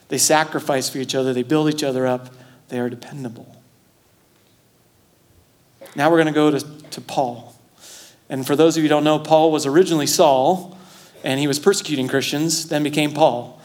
They 0.09 0.19
sacrifice 0.19 0.89
for 0.89 0.99
each 0.99 1.15
other, 1.15 1.33
they 1.33 1.43
build 1.43 1.69
each 1.69 1.83
other 1.83 2.07
up, 2.07 2.33
they 2.69 2.79
are 2.79 2.89
dependable. 2.89 3.57
Now 5.97 6.11
we're 6.11 6.23
going 6.23 6.27
to 6.27 6.33
go 6.33 6.51
to, 6.51 6.61
to 6.91 7.01
Paul. 7.01 7.54
And 8.35 8.45
for 8.45 8.57
those 8.57 8.77
of 8.77 8.83
you 8.83 8.89
who 8.89 8.93
don't 8.93 9.05
know, 9.05 9.21
Paul 9.21 9.53
was 9.53 9.65
originally 9.65 10.09
Saul, 10.09 10.77
and 11.23 11.39
he 11.39 11.47
was 11.47 11.61
persecuting 11.61 12.09
Christians, 12.09 12.69
then 12.69 12.83
became 12.83 13.13
Paul. 13.13 13.61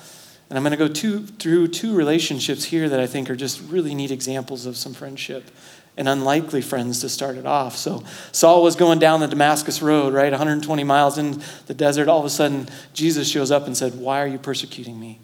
And 0.47 0.55
I'm 0.59 0.63
going 0.63 0.73
to 0.73 0.77
go 0.77 0.87
two, 0.87 1.25
through 1.25 1.69
two 1.69 1.95
relationships 1.95 2.65
here 2.65 2.87
that 2.87 2.99
I 2.99 3.07
think 3.07 3.31
are 3.31 3.35
just 3.35 3.59
really 3.61 3.95
neat 3.95 4.11
examples 4.11 4.67
of 4.67 4.77
some 4.77 4.93
friendship 4.93 5.49
and 5.97 6.07
unlikely 6.07 6.61
friends 6.61 7.01
to 7.01 7.09
start 7.09 7.35
it 7.35 7.47
off. 7.47 7.77
So 7.77 8.03
Saul 8.31 8.61
was 8.61 8.75
going 8.75 8.99
down 8.99 9.21
the 9.21 9.27
Damascus 9.27 9.81
road, 9.81 10.13
right, 10.13 10.31
120 10.31 10.83
miles 10.83 11.17
in 11.17 11.41
the 11.65 11.73
desert. 11.73 12.07
All 12.07 12.19
of 12.19 12.25
a 12.25 12.29
sudden, 12.29 12.69
Jesus 12.93 13.27
shows 13.27 13.49
up 13.49 13.65
and 13.65 13.75
said, 13.75 13.95
Why 13.95 14.21
are 14.21 14.27
you 14.27 14.37
persecuting 14.37 14.99
me? 14.99 15.19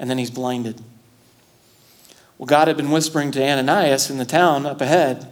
And 0.00 0.10
then 0.10 0.18
he's 0.18 0.32
blinded. 0.32 0.82
Well, 2.38 2.46
God 2.46 2.66
had 2.66 2.76
been 2.76 2.90
whispering 2.90 3.30
to 3.30 3.40
Ananias 3.40 4.10
in 4.10 4.18
the 4.18 4.26
town 4.26 4.66
up 4.66 4.80
ahead 4.80 5.30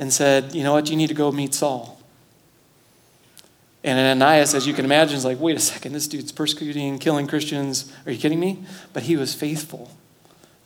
and 0.00 0.12
said, 0.12 0.52
You 0.52 0.64
know 0.64 0.72
what? 0.72 0.90
You 0.90 0.96
need 0.96 1.10
to 1.10 1.14
go 1.14 1.30
meet 1.30 1.54
Saul. 1.54 1.97
And 3.84 3.98
Ananias, 3.98 4.54
as 4.54 4.66
you 4.66 4.74
can 4.74 4.84
imagine, 4.84 5.16
is 5.16 5.24
like, 5.24 5.38
wait 5.38 5.56
a 5.56 5.60
second, 5.60 5.92
this 5.92 6.08
dude's 6.08 6.32
persecuting, 6.32 6.98
killing 6.98 7.26
Christians. 7.26 7.92
Are 8.06 8.12
you 8.12 8.18
kidding 8.18 8.40
me? 8.40 8.64
But 8.92 9.04
he 9.04 9.16
was 9.16 9.34
faithful 9.34 9.90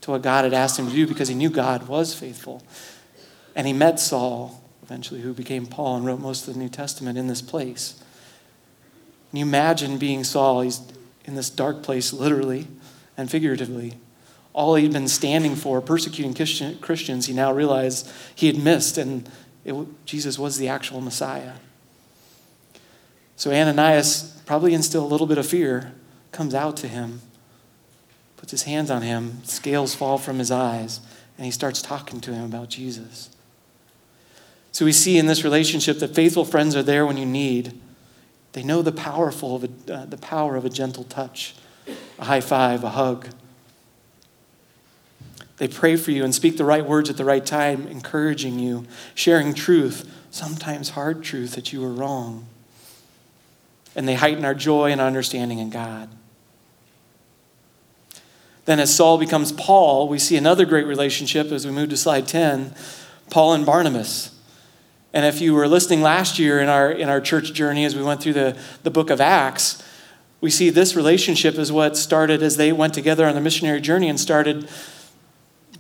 to 0.01 0.11
what 0.11 0.22
God 0.22 0.44
had 0.44 0.55
asked 0.55 0.79
him 0.79 0.88
to 0.88 0.94
do 0.94 1.07
because 1.07 1.29
he 1.29 1.35
knew 1.35 1.51
God 1.51 1.88
was 1.88 2.14
faithful. 2.14 2.62
And 3.55 3.66
he 3.66 3.72
met 3.72 4.01
Saul, 4.01 4.62
eventually, 4.83 5.20
who 5.20 5.35
became 5.35 5.66
Paul 5.66 5.96
and 5.96 6.07
wrote 6.07 6.20
most 6.20 6.48
of 6.48 6.55
the 6.55 6.59
New 6.59 6.70
Testament 6.70 7.18
in 7.18 7.27
this 7.27 7.42
place. 7.42 8.03
Can 9.31 9.38
you 9.38 9.44
imagine 9.44 9.98
being 9.98 10.25
Saul? 10.25 10.62
He's 10.62 10.81
in 11.25 11.35
this 11.35 11.51
dark 11.51 11.83
place, 11.83 12.12
literally 12.12 12.66
and 13.16 13.31
figuratively. 13.31 13.94
All 14.53 14.75
he'd 14.75 14.92
been 14.92 15.09
standing 15.09 15.55
for, 15.57 15.81
persecuting 15.81 16.35
Christians, 16.35 17.27
he 17.27 17.33
now 17.33 17.53
realized 17.53 18.11
he 18.35 18.48
had 18.48 18.59
missed, 18.59 18.98
and 18.98 19.29
it, 19.64 19.75
Jesus 20.05 20.38
was 20.38 20.59
the 20.59 20.68
actual 20.68 21.01
Messiah. 21.01 21.53
So 23.42 23.50
Ananias, 23.50 24.40
probably 24.46 24.72
in 24.72 24.85
still 24.85 25.05
a 25.05 25.11
little 25.11 25.26
bit 25.26 25.37
of 25.37 25.44
fear, 25.44 25.90
comes 26.31 26.55
out 26.55 26.76
to 26.76 26.87
him, 26.87 27.22
puts 28.37 28.52
his 28.52 28.62
hands 28.62 28.88
on 28.88 29.02
him, 29.02 29.42
scales 29.42 29.96
fall 29.96 30.16
from 30.16 30.38
his 30.38 30.52
eyes, 30.52 31.00
and 31.37 31.44
he 31.44 31.50
starts 31.50 31.83
talking 31.83 32.20
to 32.20 32.33
him 32.33 32.44
about 32.44 32.68
Jesus. 32.68 33.31
So 34.70 34.85
we 34.85 34.92
see 34.92 35.18
in 35.18 35.26
this 35.26 35.42
relationship 35.42 35.98
that 35.98 36.14
faithful 36.14 36.44
friends 36.44 36.76
are 36.76 36.85
there 36.85 37.05
when 37.05 37.16
you 37.16 37.26
need. 37.26 37.76
They 38.52 38.62
know 38.62 38.81
the 38.81 38.92
powerful 38.92 39.57
of 39.57 39.64
a, 39.64 39.92
uh, 39.92 40.05
the 40.05 40.18
power 40.18 40.55
of 40.55 40.64
a 40.64 40.70
gentle 40.70 41.02
touch, 41.02 41.57
a 42.20 42.26
high 42.26 42.40
five, 42.40 42.85
a 42.85 42.90
hug. 42.90 43.26
They 45.57 45.66
pray 45.66 45.96
for 45.96 46.12
you 46.12 46.22
and 46.22 46.33
speak 46.33 46.59
the 46.59 46.64
right 46.64 46.87
words 46.87 47.11
at 47.11 47.16
the 47.16 47.24
right 47.24 47.44
time, 47.44 47.88
encouraging 47.88 48.61
you, 48.61 48.87
sharing 49.16 49.52
truth, 49.52 50.09
sometimes 50.31 50.90
hard 50.90 51.24
truth 51.24 51.57
that 51.57 51.72
you 51.72 51.81
were 51.81 51.92
wrong. 51.92 52.46
And 53.94 54.09
they 54.09 54.14
heighten 54.14 54.44
our 54.44 54.55
joy 54.55 54.90
and 54.90 55.00
understanding 55.00 55.59
in 55.59 55.70
God. 55.70 56.09
Then, 58.64 58.78
as 58.78 58.94
Saul 58.94 59.18
becomes 59.18 59.52
Paul, 59.52 60.09
we 60.09 60.18
see 60.18 60.37
another 60.37 60.64
great 60.64 60.87
relationship 60.87 61.50
as 61.50 61.66
we 61.66 61.72
move 61.72 61.90
to 61.90 61.96
slide 61.96 62.28
10 62.28 62.74
Paul 63.31 63.55
and 63.55 63.66
Barnabas. 63.66 64.31
And 65.12 65.26
if 65.26 65.40
you 65.40 65.55
were 65.55 65.68
listening 65.68 66.02
last 66.02 66.38
year 66.38 66.61
in 66.61 66.68
our, 66.68 66.90
in 66.90 67.09
our 67.09 67.20
church 67.20 67.52
journey 67.52 67.85
as 67.85 67.96
we 67.96 68.02
went 68.02 68.22
through 68.22 68.35
the, 68.35 68.59
the 68.83 68.90
book 68.90 69.11
of 69.11 69.20
Acts, 69.20 69.83
we 70.40 70.50
see 70.50 70.70
this 70.70 70.96
relationship 70.96 71.57
is 71.57 71.70
what 71.70 71.96
started 71.96 72.42
as 72.42 72.57
they 72.57 72.72
went 72.72 72.94
together 72.94 73.26
on 73.26 73.35
the 73.35 73.40
missionary 73.40 73.81
journey 73.81 74.09
and 74.09 74.18
started 74.18 74.68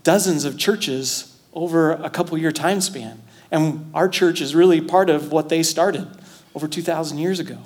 dozens 0.02 0.44
of 0.44 0.58
churches 0.58 1.38
over 1.52 1.92
a 1.92 2.10
couple 2.10 2.36
year 2.38 2.52
time 2.52 2.80
span. 2.80 3.22
And 3.50 3.90
our 3.94 4.08
church 4.08 4.40
is 4.40 4.54
really 4.54 4.80
part 4.80 5.10
of 5.10 5.32
what 5.32 5.48
they 5.48 5.62
started 5.62 6.06
over 6.54 6.68
2,000 6.68 7.18
years 7.18 7.38
ago. 7.38 7.58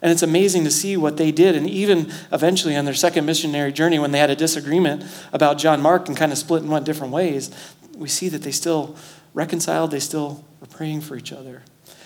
And 0.00 0.12
it's 0.12 0.22
amazing 0.22 0.64
to 0.64 0.70
see 0.70 0.96
what 0.96 1.16
they 1.16 1.32
did. 1.32 1.56
And 1.56 1.68
even 1.68 2.12
eventually 2.30 2.76
on 2.76 2.84
their 2.84 2.94
second 2.94 3.26
missionary 3.26 3.72
journey, 3.72 3.98
when 3.98 4.12
they 4.12 4.18
had 4.18 4.30
a 4.30 4.36
disagreement 4.36 5.04
about 5.32 5.58
John 5.58 5.80
Mark 5.80 6.08
and 6.08 6.16
kind 6.16 6.30
of 6.30 6.38
split 6.38 6.62
and 6.62 6.70
went 6.70 6.86
different 6.86 7.12
ways, 7.12 7.50
we 7.96 8.08
see 8.08 8.28
that 8.28 8.42
they 8.42 8.52
still 8.52 8.96
reconciled, 9.34 9.90
they 9.90 10.00
still 10.00 10.44
were 10.60 10.68
praying 10.68 11.00
for 11.00 11.16
each 11.16 11.32
other. 11.32 11.62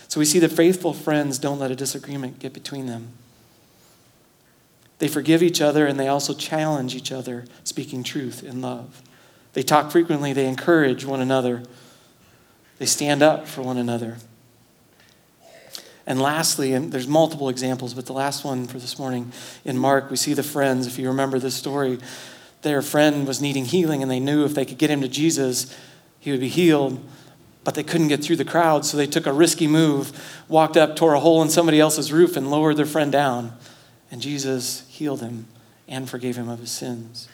So 0.09 0.21
we 0.21 0.27
see 0.27 0.39
that 0.41 0.53
faithful 0.53 0.93
friends 0.93 1.39
don't 1.39 1.59
let 1.59 1.71
a 1.71 1.77
disagreement 1.77 2.39
get 2.39 2.53
between 2.53 2.87
them. 2.87 3.09
They 4.99 5.09
forgive 5.09 5.43
each 5.43 5.61
other 5.61 5.87
and 5.87 5.99
they 5.99 6.09
also 6.09 6.33
challenge 6.33 6.95
each 6.95 7.11
other, 7.11 7.45
speaking 7.65 8.03
truth 8.03 8.43
in 8.43 8.61
love. 8.61 9.03
They 9.53 9.63
talk 9.63 9.91
frequently, 9.91 10.33
they 10.33 10.47
encourage 10.47 11.05
one 11.05 11.21
another, 11.21 11.63
they 12.79 12.87
stand 12.87 13.23
up 13.23 13.47
for 13.47 13.63
one 13.63 13.77
another. 13.77 14.17
And 16.07 16.21
lastly, 16.21 16.73
and 16.73 16.91
there's 16.91 17.07
multiple 17.07 17.49
examples, 17.49 17.95
but 17.95 18.07
the 18.07 18.13
last 18.13 18.45
one 18.45 18.67
for 18.67 18.79
this 18.79 18.99
morning 18.99 19.33
in 19.65 19.79
Mark, 19.79 20.11
we 20.11 20.17
see 20.17 20.35
the 20.35 20.43
friends. 20.43 20.87
If 20.87 20.99
you 20.99 21.09
remember 21.09 21.39
this 21.39 21.55
story, 21.55 21.99
their 22.63 22.83
friend 22.83 23.27
was 23.27 23.41
needing 23.41 23.65
healing, 23.65 24.03
and 24.03 24.11
they 24.11 24.21
knew 24.21 24.45
if 24.45 24.55
they 24.55 24.65
could 24.65 24.79
get 24.79 24.91
him 24.91 25.01
to 25.03 25.09
Jesus, 25.09 25.77
he 26.19 26.31
would 26.33 26.41
be 26.41 26.49
healed. 26.49 27.01
But 27.65 27.77
they 27.77 27.85
couldn't 27.85 28.09
get 28.09 28.25
through 28.25 28.37
the 28.37 28.45
crowd, 28.45 28.85
so 28.85 28.97
they 28.97 29.07
took 29.07 29.27
a 29.27 29.33
risky 29.33 29.69
move, 29.69 30.13
walked 30.49 30.77
up, 30.77 30.97
tore 30.97 31.15
a 31.15 31.21
hole 31.21 31.41
in 31.43 31.51
somebody 31.51 31.79
else's 31.79 32.13
roof, 32.13 32.37
and 32.37 32.51
lowered 32.51 32.77
their 32.77 32.87
friend 32.87 33.13
down. 33.13 33.57
And 34.11 34.21
Jesus 34.21 34.85
healed 34.89 35.21
him 35.21 35.47
and 35.87 36.11
forgave 36.11 36.37
him 36.37 36.49
of 36.49 36.59
his 36.59 36.73
sins. 36.73 37.29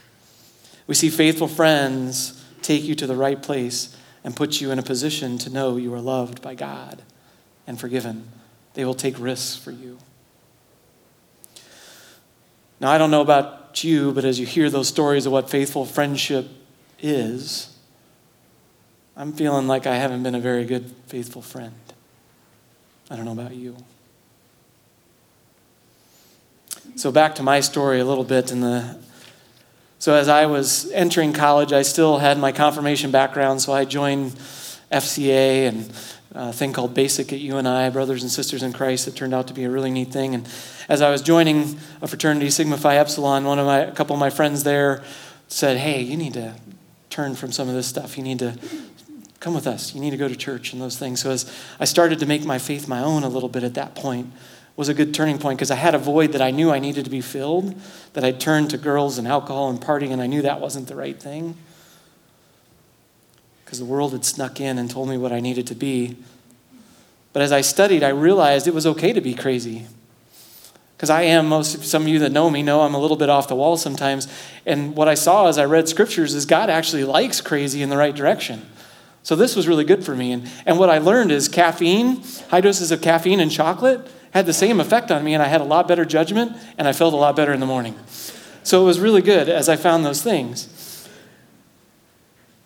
We 0.87 0.95
see 0.95 1.09
faithful 1.09 1.49
friends 1.49 2.45
take 2.61 2.83
you 2.83 2.95
to 2.97 3.07
the 3.07 3.17
right 3.17 3.43
place 3.43 3.97
and 4.23 4.37
put 4.37 4.61
you 4.61 4.71
in 4.71 4.79
a 4.79 4.83
position 4.83 5.39
to 5.39 5.51
know 5.51 5.77
you 5.77 5.95
are 5.95 6.01
loved 6.01 6.43
by 6.43 6.55
God 6.55 7.03
and 7.67 7.81
forgiven 7.81 8.29
they 8.79 8.85
will 8.85 8.95
take 8.95 9.19
risks 9.19 9.57
for 9.57 9.73
you. 9.73 9.99
Now, 12.79 12.93
I 12.93 12.97
don't 12.97 13.11
know 13.11 13.23
about 13.23 13.83
you, 13.83 14.13
but 14.13 14.25
as 14.25 14.39
you 14.39 14.47
hear 14.47 14.71
those 14.71 14.87
stories 14.87 15.27
of 15.27 15.33
what 15.33 15.51
faithful 15.51 15.85
friendship 15.85 16.47
is, 17.01 17.77
I'm 19.17 19.33
feeling 19.33 19.67
like 19.67 19.89
I 19.89 19.97
haven't 19.97 20.23
been 20.23 20.37
a 20.37 20.41
very 20.41 20.65
good 20.65 20.95
faithful 21.09 21.43
friend. 21.43 21.75
I 23.11 23.17
don't 23.17 23.25
know 23.25 23.33
about 23.33 23.53
you. 23.53 23.77
So 26.95 27.11
back 27.11 27.35
to 27.35 27.43
my 27.43 27.59
story 27.59 27.99
a 27.99 28.05
little 28.05 28.23
bit 28.23 28.53
in 28.53 28.61
the 28.61 28.97
so 29.99 30.15
as 30.15 30.29
I 30.29 30.47
was 30.47 30.89
entering 30.93 31.33
college, 31.33 31.73
I 31.73 31.83
still 31.83 32.19
had 32.19 32.39
my 32.39 32.53
confirmation 32.53 33.11
background, 33.11 33.61
so 33.61 33.73
I 33.73 33.85
joined 33.85 34.31
FCA 34.93 35.67
and 35.67 35.93
a 36.33 36.53
thing 36.53 36.73
called 36.73 36.95
Basic 36.95 37.33
at 37.33 37.41
UNI, 37.41 37.91
Brothers 37.91 38.23
and 38.23 38.31
Sisters 38.31 38.63
in 38.63 38.73
Christ, 38.73 39.07
that 39.07 39.17
turned 39.17 39.35
out 39.35 39.47
to 39.49 39.55
be 39.55 39.65
a 39.65 39.71
really 39.71 39.91
neat 39.91 40.13
thing. 40.13 40.35
And 40.35 40.47
as 40.89 41.01
I 41.01 41.11
was 41.11 41.23
joining 41.23 41.79
a 42.03 42.09
fraternity, 42.09 42.51
Sigma 42.51 42.77
Phi 42.77 42.97
Epsilon, 42.97 43.45
one 43.45 43.59
of 43.59 43.67
my, 43.67 43.79
a 43.79 43.93
couple 43.93 44.15
of 44.15 44.21
my 44.21 44.31
friends 44.31 44.65
there 44.65 45.03
said, 45.49 45.79
"Hey, 45.79 46.03
you 46.03 46.17
need 46.17 46.35
to 46.35 46.55
turn 47.11 47.35
from 47.35 47.53
some 47.53 47.69
of 47.69 47.75
this 47.75 47.87
stuff. 47.87 48.19
You 48.19 48.25
need 48.25 48.39
to 48.41 48.59
come 49.41 49.55
with 49.55 49.67
us. 49.67 49.95
You 49.95 50.01
need 50.01 50.11
to 50.11 50.17
go 50.17 50.29
to 50.29 50.37
church 50.37 50.73
and 50.73 50.83
those 50.83 50.99
things." 50.99 51.21
So 51.21 51.31
as 51.31 51.51
I 51.81 51.87
started 51.87 52.19
to 52.21 52.27
make 52.27 52.45
my 52.45 52.59
faith 52.59 52.89
my 52.89 53.01
own 53.01 53.23
a 53.23 53.29
little 53.29 53.49
bit 53.49 53.63
at 53.63 53.75
that 53.75 53.95
point, 53.95 54.31
was 54.77 54.89
a 54.89 54.95
good 54.95 55.13
turning 55.13 55.39
point 55.39 55.59
because 55.59 55.71
I 55.71 55.77
had 55.77 55.95
a 55.95 55.99
void 55.99 56.33
that 56.33 56.43
I 56.43 56.51
knew 56.51 56.71
I 56.71 56.79
needed 56.79 57.05
to 57.05 57.11
be 57.11 57.21
filled. 57.21 57.75
That 58.13 58.25
I'd 58.25 58.39
turned 58.39 58.71
to 58.71 58.79
girls 58.79 59.19
and 59.19 59.27
alcohol 59.27 59.71
and 59.71 59.81
partying, 59.81 60.13
and 60.13 60.21
I 60.21 60.27
knew 60.27 60.43
that 60.43 60.61
wasn't 60.61 60.89
the 60.89 60.95
right 60.95 61.19
thing 61.19 61.57
because 63.69 63.79
the 63.79 63.85
world 63.85 64.13
had 64.13 64.25
snuck 64.25 64.63
in 64.63 64.79
and 64.79 64.91
told 64.91 65.11
me 65.11 65.19
what 65.19 65.31
I 65.31 65.41
needed 65.41 65.67
to 65.67 65.75
be. 65.75 66.17
But 67.35 67.43
as 67.43 67.53
I 67.53 67.61
studied, 67.61 68.03
I 68.03 68.09
realized 68.09 68.67
it 68.67 68.73
was 68.73 68.87
okay 68.87 69.13
to 69.13 69.21
be 69.21 69.35
crazy. 69.35 69.85
Because 70.97 71.11
I 71.11 71.25
am, 71.25 71.51
most 71.51 71.85
some 71.85 72.01
of 72.05 72.09
you 72.09 72.19
that 72.21 72.33
know 72.33 72.49
me 72.49 72.63
know 72.63 72.81
I'm 72.81 72.95
a 72.95 72.99
little 72.99 73.19
bit 73.19 73.29
off 73.29 73.47
the 73.47 73.55
wall 73.55 73.77
sometimes. 73.77 74.27
And 74.65 74.97
what 74.97 75.07
I 75.07 75.13
saw 75.13 75.49
as 75.49 75.59
I 75.59 75.67
read 75.67 75.87
scriptures 75.87 76.33
is 76.33 76.47
God 76.47 76.71
actually 76.71 77.05
likes 77.05 77.43
crazy 77.43 77.83
in 77.83 77.91
the 77.91 77.99
right 77.99 78.17
direction. 78.17 78.67
So 79.23 79.37
this 79.37 79.55
was 79.55 79.69
really 79.69 79.85
good 79.85 80.03
for 80.03 80.17
me. 80.17 80.33
And, 80.33 80.51
and 80.65 80.79
what 80.79 80.89
I 80.89 80.97
learned 80.97 81.31
is 81.31 81.47
caffeine, 81.47 82.23
high 82.49 82.63
doses 82.63 82.91
of 82.91 83.03
caffeine 83.03 83.39
and 83.39 83.51
chocolate, 83.51 84.11
had 84.31 84.47
the 84.47 84.55
same 84.55 84.81
effect 84.81 85.11
on 85.11 85.23
me, 85.23 85.35
and 85.35 85.43
I 85.43 85.49
had 85.49 85.61
a 85.61 85.65
lot 85.65 85.87
better 85.87 86.07
judgment, 86.07 86.57
and 86.79 86.89
I 86.89 86.95
felt 86.95 87.13
a 87.13 87.19
lot 87.19 87.37
better 87.37 87.53
in 87.53 87.61
the 87.61 87.67
morning. 87.67 87.99
So 88.63 88.81
it 88.81 88.87
was 88.87 88.99
really 88.99 89.21
good 89.21 89.51
as 89.51 89.69
I 89.69 89.77
found 89.77 90.07
those 90.07 90.23
things. 90.23 90.69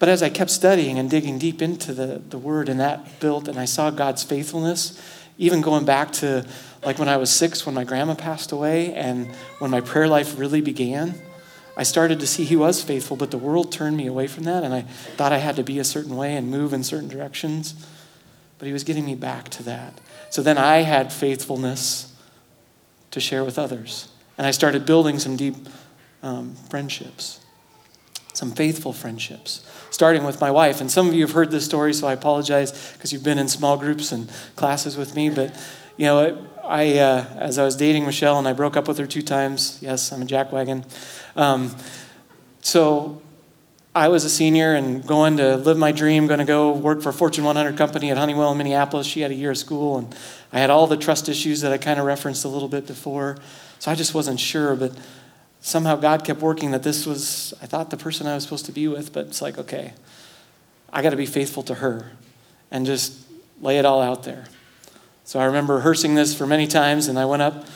But 0.02 0.08
as 0.08 0.20
I 0.20 0.30
kept 0.30 0.50
studying 0.50 0.98
and 0.98 1.08
digging 1.08 1.38
deep 1.38 1.62
into 1.62 1.94
the, 1.94 2.20
the 2.28 2.36
word 2.36 2.68
and 2.68 2.80
that 2.80 3.20
built, 3.20 3.46
and 3.46 3.56
I 3.56 3.66
saw 3.66 3.88
God's 3.90 4.24
faithfulness, 4.24 5.00
even 5.38 5.60
going 5.60 5.84
back 5.84 6.10
to 6.14 6.44
like 6.84 6.98
when 6.98 7.08
I 7.08 7.18
was 7.18 7.30
six, 7.30 7.64
when 7.64 7.76
my 7.76 7.84
grandma 7.84 8.16
passed 8.16 8.50
away, 8.50 8.92
and 8.94 9.28
when 9.60 9.70
my 9.70 9.80
prayer 9.80 10.08
life 10.08 10.36
really 10.36 10.60
began, 10.60 11.14
I 11.76 11.84
started 11.84 12.18
to 12.18 12.26
see 12.26 12.42
He 12.42 12.56
was 12.56 12.82
faithful, 12.82 13.16
but 13.16 13.30
the 13.30 13.38
world 13.38 13.70
turned 13.70 13.96
me 13.96 14.08
away 14.08 14.26
from 14.26 14.42
that, 14.42 14.64
and 14.64 14.74
I 14.74 14.80
thought 14.80 15.32
I 15.32 15.38
had 15.38 15.54
to 15.54 15.62
be 15.62 15.78
a 15.78 15.84
certain 15.84 16.16
way 16.16 16.34
and 16.34 16.50
move 16.50 16.72
in 16.72 16.82
certain 16.82 17.08
directions. 17.08 17.76
But 18.58 18.66
He 18.66 18.72
was 18.72 18.82
getting 18.82 19.06
me 19.06 19.14
back 19.14 19.50
to 19.50 19.62
that. 19.62 20.00
So 20.30 20.42
then 20.42 20.58
I 20.58 20.78
had 20.78 21.12
faithfulness 21.12 22.12
to 23.12 23.20
share 23.20 23.44
with 23.44 23.56
others. 23.56 24.08
And 24.36 24.48
I 24.48 24.50
started 24.50 24.84
building 24.84 25.20
some 25.20 25.36
deep 25.36 25.54
um, 26.24 26.56
friendships, 26.70 27.38
some 28.32 28.50
faithful 28.52 28.92
friendships 28.92 29.64
starting 29.90 30.24
with 30.24 30.40
my 30.40 30.50
wife. 30.50 30.80
And 30.80 30.90
some 30.90 31.08
of 31.08 31.14
you 31.14 31.22
have 31.22 31.32
heard 31.32 31.50
this 31.50 31.64
story, 31.64 31.92
so 31.92 32.06
I 32.06 32.14
apologize 32.14 32.92
because 32.92 33.12
you've 33.12 33.22
been 33.22 33.38
in 33.38 33.48
small 33.48 33.76
groups 33.76 34.10
and 34.10 34.30
classes 34.56 34.96
with 34.96 35.14
me. 35.14 35.28
But, 35.28 35.54
you 35.96 36.06
know, 36.06 36.46
I, 36.64 36.98
uh, 36.98 37.26
as 37.36 37.58
I 37.58 37.64
was 37.64 37.76
dating 37.76 38.06
Michelle 38.06 38.38
and 38.38 38.48
I 38.48 38.54
broke 38.54 38.76
up 38.76 38.88
with 38.88 38.98
her 38.98 39.06
two 39.06 39.22
times, 39.22 39.78
yes, 39.82 40.10
I'm 40.10 40.22
a 40.22 40.24
jackwagon. 40.24 40.84
Um, 41.36 41.76
so 42.62 43.20
I 43.94 44.08
was 44.08 44.24
a 44.24 44.30
senior 44.30 44.74
and 44.74 45.06
going 45.06 45.36
to 45.36 45.56
live 45.56 45.76
my 45.76 45.92
dream, 45.92 46.26
going 46.26 46.38
to 46.38 46.46
go 46.46 46.72
work 46.72 47.02
for 47.02 47.10
a 47.10 47.12
Fortune 47.12 47.44
100 47.44 47.76
company 47.76 48.10
at 48.10 48.16
Honeywell 48.16 48.52
in 48.52 48.58
Minneapolis. 48.58 49.06
She 49.06 49.20
had 49.20 49.30
a 49.30 49.34
year 49.34 49.50
of 49.50 49.58
school, 49.58 49.98
and 49.98 50.16
I 50.50 50.60
had 50.60 50.70
all 50.70 50.86
the 50.86 50.96
trust 50.96 51.28
issues 51.28 51.60
that 51.60 51.72
I 51.72 51.78
kind 51.78 52.00
of 52.00 52.06
referenced 52.06 52.46
a 52.46 52.48
little 52.48 52.68
bit 52.68 52.86
before. 52.86 53.36
So 53.78 53.90
I 53.90 53.94
just 53.94 54.14
wasn't 54.14 54.40
sure, 54.40 54.74
but 54.74 54.96
somehow 55.62 55.96
God 55.96 56.24
kept 56.24 56.40
working 56.40 56.72
that 56.72 56.82
this 56.82 57.06
was, 57.06 57.54
I 57.62 57.66
thought, 57.66 57.90
the 57.90 57.96
person 57.96 58.26
I 58.26 58.34
was 58.34 58.42
supposed 58.42 58.66
to 58.66 58.72
be 58.72 58.88
with, 58.88 59.12
but 59.12 59.26
it's 59.28 59.40
like, 59.40 59.56
okay, 59.56 59.94
I 60.92 61.00
got 61.00 61.10
to 61.10 61.16
be 61.16 61.24
faithful 61.24 61.62
to 61.64 61.76
her 61.76 62.10
and 62.70 62.84
just 62.84 63.18
lay 63.60 63.78
it 63.78 63.86
all 63.86 64.02
out 64.02 64.24
there. 64.24 64.44
So 65.24 65.38
I 65.38 65.44
remember 65.44 65.76
rehearsing 65.76 66.16
this 66.16 66.34
for 66.34 66.46
many 66.46 66.66
times, 66.66 67.06
and 67.06 67.18
I 67.18 67.24
went 67.24 67.42
up 67.42 67.66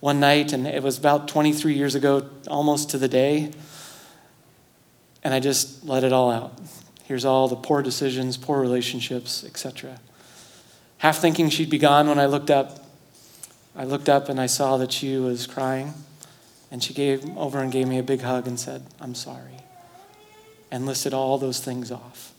one 0.00 0.18
night, 0.18 0.52
and 0.52 0.66
it 0.66 0.82
was 0.82 0.98
about 0.98 1.28
23 1.28 1.72
years 1.74 1.94
ago, 1.94 2.28
almost 2.48 2.90
to 2.90 2.98
the 2.98 3.08
day, 3.08 3.52
and 5.22 5.32
I 5.32 5.40
just 5.40 5.84
let 5.84 6.04
it 6.04 6.12
all 6.12 6.30
out. 6.30 6.58
Here's 7.04 7.24
all 7.24 7.46
the 7.46 7.56
poor 7.56 7.80
decisions, 7.80 8.36
poor 8.36 8.60
relationships, 8.60 9.44
etc. 9.44 10.00
Half 10.98 11.18
thinking 11.18 11.48
she'd 11.48 11.70
be 11.70 11.78
gone 11.78 12.08
when 12.08 12.18
I 12.18 12.26
looked 12.26 12.50
up. 12.50 12.84
I 13.76 13.84
looked 13.84 14.08
up 14.08 14.28
and 14.28 14.40
I 14.40 14.46
saw 14.46 14.76
that 14.78 14.90
she 14.90 15.16
was 15.16 15.46
crying. 15.46 15.94
And 16.70 16.82
she 16.82 16.92
gave 16.92 17.36
over 17.36 17.60
and 17.60 17.70
gave 17.70 17.86
me 17.86 17.98
a 17.98 18.02
big 18.02 18.22
hug 18.22 18.46
and 18.46 18.58
said, 18.58 18.84
I'm 19.00 19.14
sorry. 19.14 19.60
And 20.70 20.84
listed 20.84 21.14
all 21.14 21.38
those 21.38 21.60
things 21.60 21.92
off. 21.92 22.32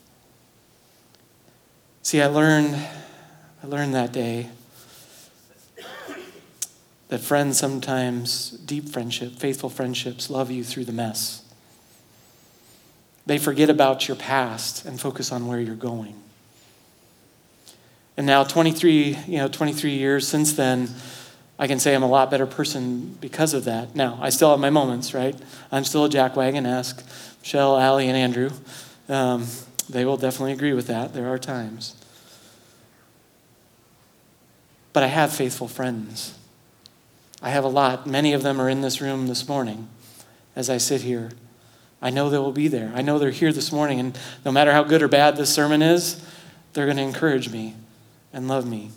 See, 2.02 2.20
I 2.20 2.26
learned, 2.26 2.74
I 3.62 3.66
learned 3.66 3.94
that 3.94 4.12
day 4.12 4.48
that 7.08 7.20
friends 7.20 7.58
sometimes, 7.58 8.50
deep 8.50 8.88
friendship, 8.88 9.32
faithful 9.32 9.70
friendships, 9.70 10.28
love 10.28 10.50
you 10.50 10.62
through 10.62 10.84
the 10.84 10.92
mess. 10.92 11.42
They 13.26 13.38
forget 13.38 13.70
about 13.70 14.08
your 14.08 14.16
past 14.16 14.84
and 14.84 15.00
focus 15.00 15.32
on 15.32 15.46
where 15.46 15.60
you're 15.60 15.74
going. 15.74 16.14
And 18.16 18.26
now 18.26 18.42
23, 18.42 19.18
you 19.26 19.38
know, 19.38 19.48
23 19.48 19.92
years 19.92 20.26
since 20.26 20.52
then, 20.54 20.88
I 21.58 21.66
can 21.66 21.80
say 21.80 21.94
I'm 21.94 22.02
a 22.02 22.08
lot 22.08 22.30
better 22.30 22.46
person 22.46 23.16
because 23.20 23.52
of 23.52 23.64
that. 23.64 23.96
Now, 23.96 24.18
I 24.20 24.30
still 24.30 24.50
have 24.50 24.60
my 24.60 24.70
moments, 24.70 25.12
right? 25.12 25.34
I'm 25.72 25.84
still 25.84 26.04
a 26.04 26.08
jackwagon. 26.08 26.66
Ask 26.66 27.04
Michelle, 27.40 27.78
Allie, 27.78 28.08
and 28.08 28.16
Andrew. 28.16 28.50
Um, 29.08 29.46
they 29.88 30.04
will 30.04 30.16
definitely 30.16 30.52
agree 30.52 30.72
with 30.72 30.86
that. 30.86 31.14
There 31.14 31.28
are 31.28 31.38
times. 31.38 31.96
But 34.92 35.02
I 35.02 35.08
have 35.08 35.32
faithful 35.32 35.68
friends. 35.68 36.38
I 37.42 37.50
have 37.50 37.64
a 37.64 37.68
lot. 37.68 38.06
Many 38.06 38.32
of 38.32 38.42
them 38.42 38.60
are 38.60 38.68
in 38.68 38.80
this 38.80 39.00
room 39.00 39.26
this 39.26 39.48
morning 39.48 39.88
as 40.54 40.68
I 40.70 40.76
sit 40.76 41.02
here. 41.02 41.30
I 42.00 42.10
know 42.10 42.30
they 42.30 42.38
will 42.38 42.52
be 42.52 42.68
there. 42.68 42.92
I 42.94 43.02
know 43.02 43.18
they're 43.18 43.30
here 43.30 43.52
this 43.52 43.72
morning, 43.72 43.98
and 43.98 44.18
no 44.44 44.52
matter 44.52 44.72
how 44.72 44.84
good 44.84 45.02
or 45.02 45.08
bad 45.08 45.36
this 45.36 45.52
sermon 45.52 45.82
is, 45.82 46.24
they're 46.72 46.86
going 46.86 46.96
to 46.96 47.02
encourage 47.02 47.50
me 47.50 47.74
and 48.32 48.46
love 48.46 48.66
me. 48.66 48.90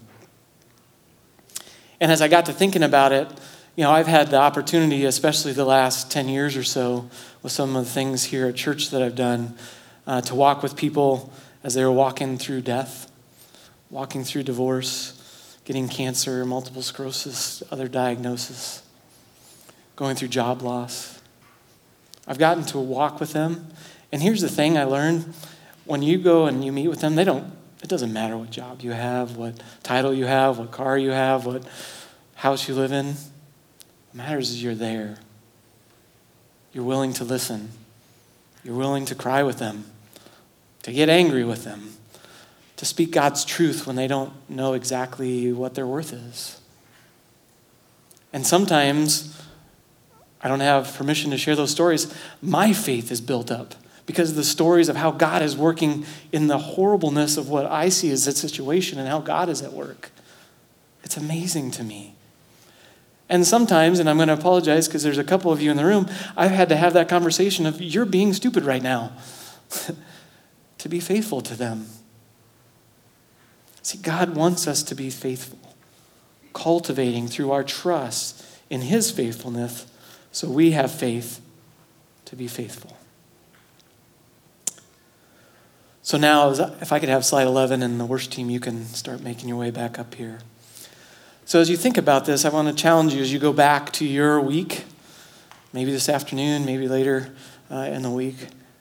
And 2.02 2.12
as 2.12 2.20
I 2.22 2.28
got 2.28 2.48
to 2.48 2.54
thinking 2.54 2.82
about 2.82 3.12
it, 3.12 3.30
you 3.76 3.84
know, 3.84 3.92
I've 3.92 4.08
had 4.08 4.32
the 4.32 4.38
opportunity, 4.38 5.06
especially 5.06 5.54
the 5.54 5.66
last 5.66 6.12
10 6.12 6.28
years 6.28 6.58
or 6.58 6.64
so, 6.64 7.08
with 7.44 7.52
some 7.52 7.76
of 7.76 7.86
the 7.86 7.92
things 7.92 8.26
here 8.26 8.48
at 8.48 8.56
church 8.56 8.90
that 8.90 9.04
I've 9.04 9.16
done, 9.16 9.56
uh, 10.08 10.20
to 10.22 10.34
walk 10.34 10.64
with 10.64 10.76
people 10.76 11.32
as 11.64 11.76
they 11.76 11.86
were 11.86 11.92
walking 11.92 12.40
through 12.40 12.62
death, 12.62 13.10
walking 13.92 14.24
through 14.24 14.44
divorce, 14.44 15.60
getting 15.64 15.88
cancer, 15.88 16.44
multiple 16.44 16.82
sclerosis, 16.82 17.62
other 17.72 17.88
diagnosis, 17.88 18.82
going 19.96 20.16
through 20.16 20.30
job 20.30 20.64
loss. 20.64 21.22
I've 22.28 22.40
gotten 22.40 22.64
to 22.66 22.80
walk 22.80 23.20
with 23.20 23.34
them. 23.34 23.68
And 24.12 24.24
here's 24.24 24.42
the 24.42 24.50
thing 24.50 24.76
I 24.76 24.86
learned 24.86 25.34
when 25.86 26.02
you 26.02 26.18
go 26.18 26.48
and 26.48 26.66
you 26.66 26.72
meet 26.72 26.88
with 26.88 27.02
them, 27.02 27.14
they 27.14 27.24
don't, 27.24 27.54
it 27.82 27.90
doesn't 27.90 28.14
matter 28.14 28.38
what 28.38 28.52
job 28.52 28.82
you 28.82 28.92
have, 28.92 29.38
what 29.38 29.62
title 29.84 30.14
you 30.14 30.26
have, 30.26 30.60
what 30.60 30.72
car 30.72 30.98
you 30.98 31.12
have, 31.12 31.46
what 31.46 31.64
house 32.36 32.68
you 32.68 32.76
live 32.76 32.92
in. 32.92 33.08
What 33.08 34.16
matters 34.16 34.52
is 34.52 34.62
you're 34.62 34.76
there. 34.76 35.18
You're 36.74 36.84
willing 36.84 37.14
to 37.14 37.24
listen. 37.24 37.72
You're 38.64 38.76
willing 38.76 39.06
to 39.06 39.16
cry 39.16 39.42
with 39.42 39.58
them, 39.58 39.86
to 40.84 40.92
get 40.92 41.10
angry 41.10 41.44
with 41.44 41.64
them, 41.64 41.94
to 42.78 42.86
speak 42.86 43.12
God's 43.12 43.44
truth 43.44 43.88
when 43.88 43.96
they 43.96 44.08
don't 44.08 44.34
know 44.48 44.74
exactly 44.74 45.52
what 45.52 45.74
their 45.74 45.88
worth 45.88 46.14
is. 46.14 46.60
And 48.32 48.46
sometimes 48.46 49.42
I 50.42 50.48
don't 50.48 50.60
have 50.60 50.96
permission 50.96 51.32
to 51.32 51.38
share 51.38 51.56
those 51.56 51.72
stories. 51.72 52.14
My 52.42 52.72
faith 52.74 53.12
is 53.12 53.20
built 53.20 53.52
up 53.52 53.76
because 54.12 54.32
of 54.32 54.36
the 54.36 54.44
stories 54.44 54.90
of 54.90 54.96
how 54.96 55.12
God 55.12 55.42
is 55.42 55.56
working 55.56 56.06
in 56.32 56.48
the 56.48 56.58
horribleness 56.58 57.38
of 57.38 57.50
what 57.50 57.66
I 57.66 57.90
see 57.90 58.12
as 58.12 58.26
that 58.26 58.38
situation 58.38 59.00
and 59.00 59.08
how 59.08 59.20
God 59.20 59.50
is 59.50 59.62
at 59.62 59.74
work. 59.74 60.12
It's 61.04 61.18
amazing 61.18 61.72
to 61.72 61.84
me. 61.84 62.16
And 63.30 63.48
sometimes, 63.48 64.00
and 64.00 64.10
I'm 64.10 64.18
going 64.18 64.28
to 64.28 64.34
apologize 64.34 64.88
because 64.88 65.04
there's 65.04 65.18
a 65.18 65.24
couple 65.24 65.54
of 65.54 65.62
you 65.62 65.72
in 65.72 65.78
the 65.78 65.86
room, 65.86 66.10
I've 66.36 66.52
had 66.52 66.68
to 66.70 66.76
have 66.76 66.94
that 66.94 67.08
conversation 67.08 67.66
of, 67.66 67.82
you're 67.82 68.06
being 68.06 68.34
stupid 68.34 68.66
right 68.66 68.84
now, 68.84 69.14
to 70.78 70.90
be 70.90 71.00
faithful 71.00 71.40
to 71.42 71.56
them. 71.56 71.88
See, 73.82 73.98
God 73.98 74.36
wants 74.36 74.68
us 74.68 74.84
to 74.84 74.96
be 74.96 75.10
faithful, 75.10 75.60
cultivating 76.54 77.28
through 77.28 77.52
our 77.52 77.64
trust 77.64 78.46
in 78.70 78.82
His 78.82 79.12
faithfulness 79.12 79.86
so 80.34 80.50
we 80.50 80.72
have 80.72 80.92
faith 80.92 81.40
to 82.26 82.36
be 82.36 82.48
faithful. 82.48 82.98
So 86.12 86.18
now, 86.18 86.50
if 86.82 86.92
I 86.92 87.00
could 87.00 87.08
have 87.08 87.24
slide 87.24 87.48
11 87.48 87.82
and 87.82 87.98
the 87.98 88.06
worst 88.06 88.34
team, 88.34 88.50
you 88.50 88.60
can 88.60 88.86
start 88.88 89.22
making 89.22 89.48
your 89.48 89.58
way 89.58 89.72
back 89.72 89.98
up 89.98 90.14
here. 90.14 90.40
So 91.46 91.62
as 91.62 91.70
you 91.70 91.78
think 91.78 91.98
about 91.98 92.26
this, 92.26 92.44
I 92.44 92.50
want 92.50 92.68
to 92.68 92.74
challenge 92.74 93.14
you 93.14 93.22
as 93.22 93.32
you 93.32 93.40
go 93.40 93.54
back 93.54 93.94
to 93.94 94.06
your 94.06 94.42
week, 94.42 94.84
maybe 95.72 95.90
this 95.90 96.10
afternoon, 96.10 96.66
maybe 96.66 96.90
later 96.90 97.34
uh, 97.72 97.88
in 97.94 98.02
the 98.02 98.10
week. 98.10 98.36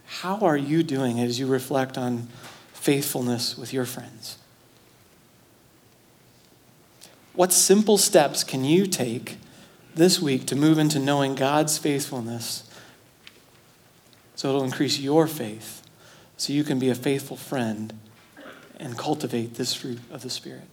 How 0.07 0.39
are 0.41 0.57
you 0.57 0.83
doing 0.83 1.21
as 1.21 1.39
you 1.39 1.47
reflect 1.47 1.97
on 1.97 2.27
faithfulness 2.73 3.57
with 3.57 3.73
your 3.73 3.85
friends? 3.85 4.37
What 7.35 7.53
simple 7.53 7.97
steps 7.97 8.43
can 8.43 8.65
you 8.65 8.89
take 8.89 9.37
this 9.95 10.21
week 10.21 10.47
to 10.47 10.57
move 10.57 10.81
into 10.81 10.99
knowing 10.99 11.37
God's 11.37 11.79
faithfulness 11.79 12.69
so 14.35 14.49
it'll 14.49 14.65
increase 14.65 14.99
your 14.99 15.29
faith 15.29 15.80
so 16.41 16.55
you 16.55 16.65
can 16.65 16.79
be 16.79 16.89
a 16.89 16.95
faithful 16.95 17.37
friend 17.37 17.93
and 18.79 18.97
cultivate 18.97 19.55
this 19.57 19.75
fruit 19.75 19.99
of 20.11 20.23
the 20.23 20.31
Spirit? 20.31 20.65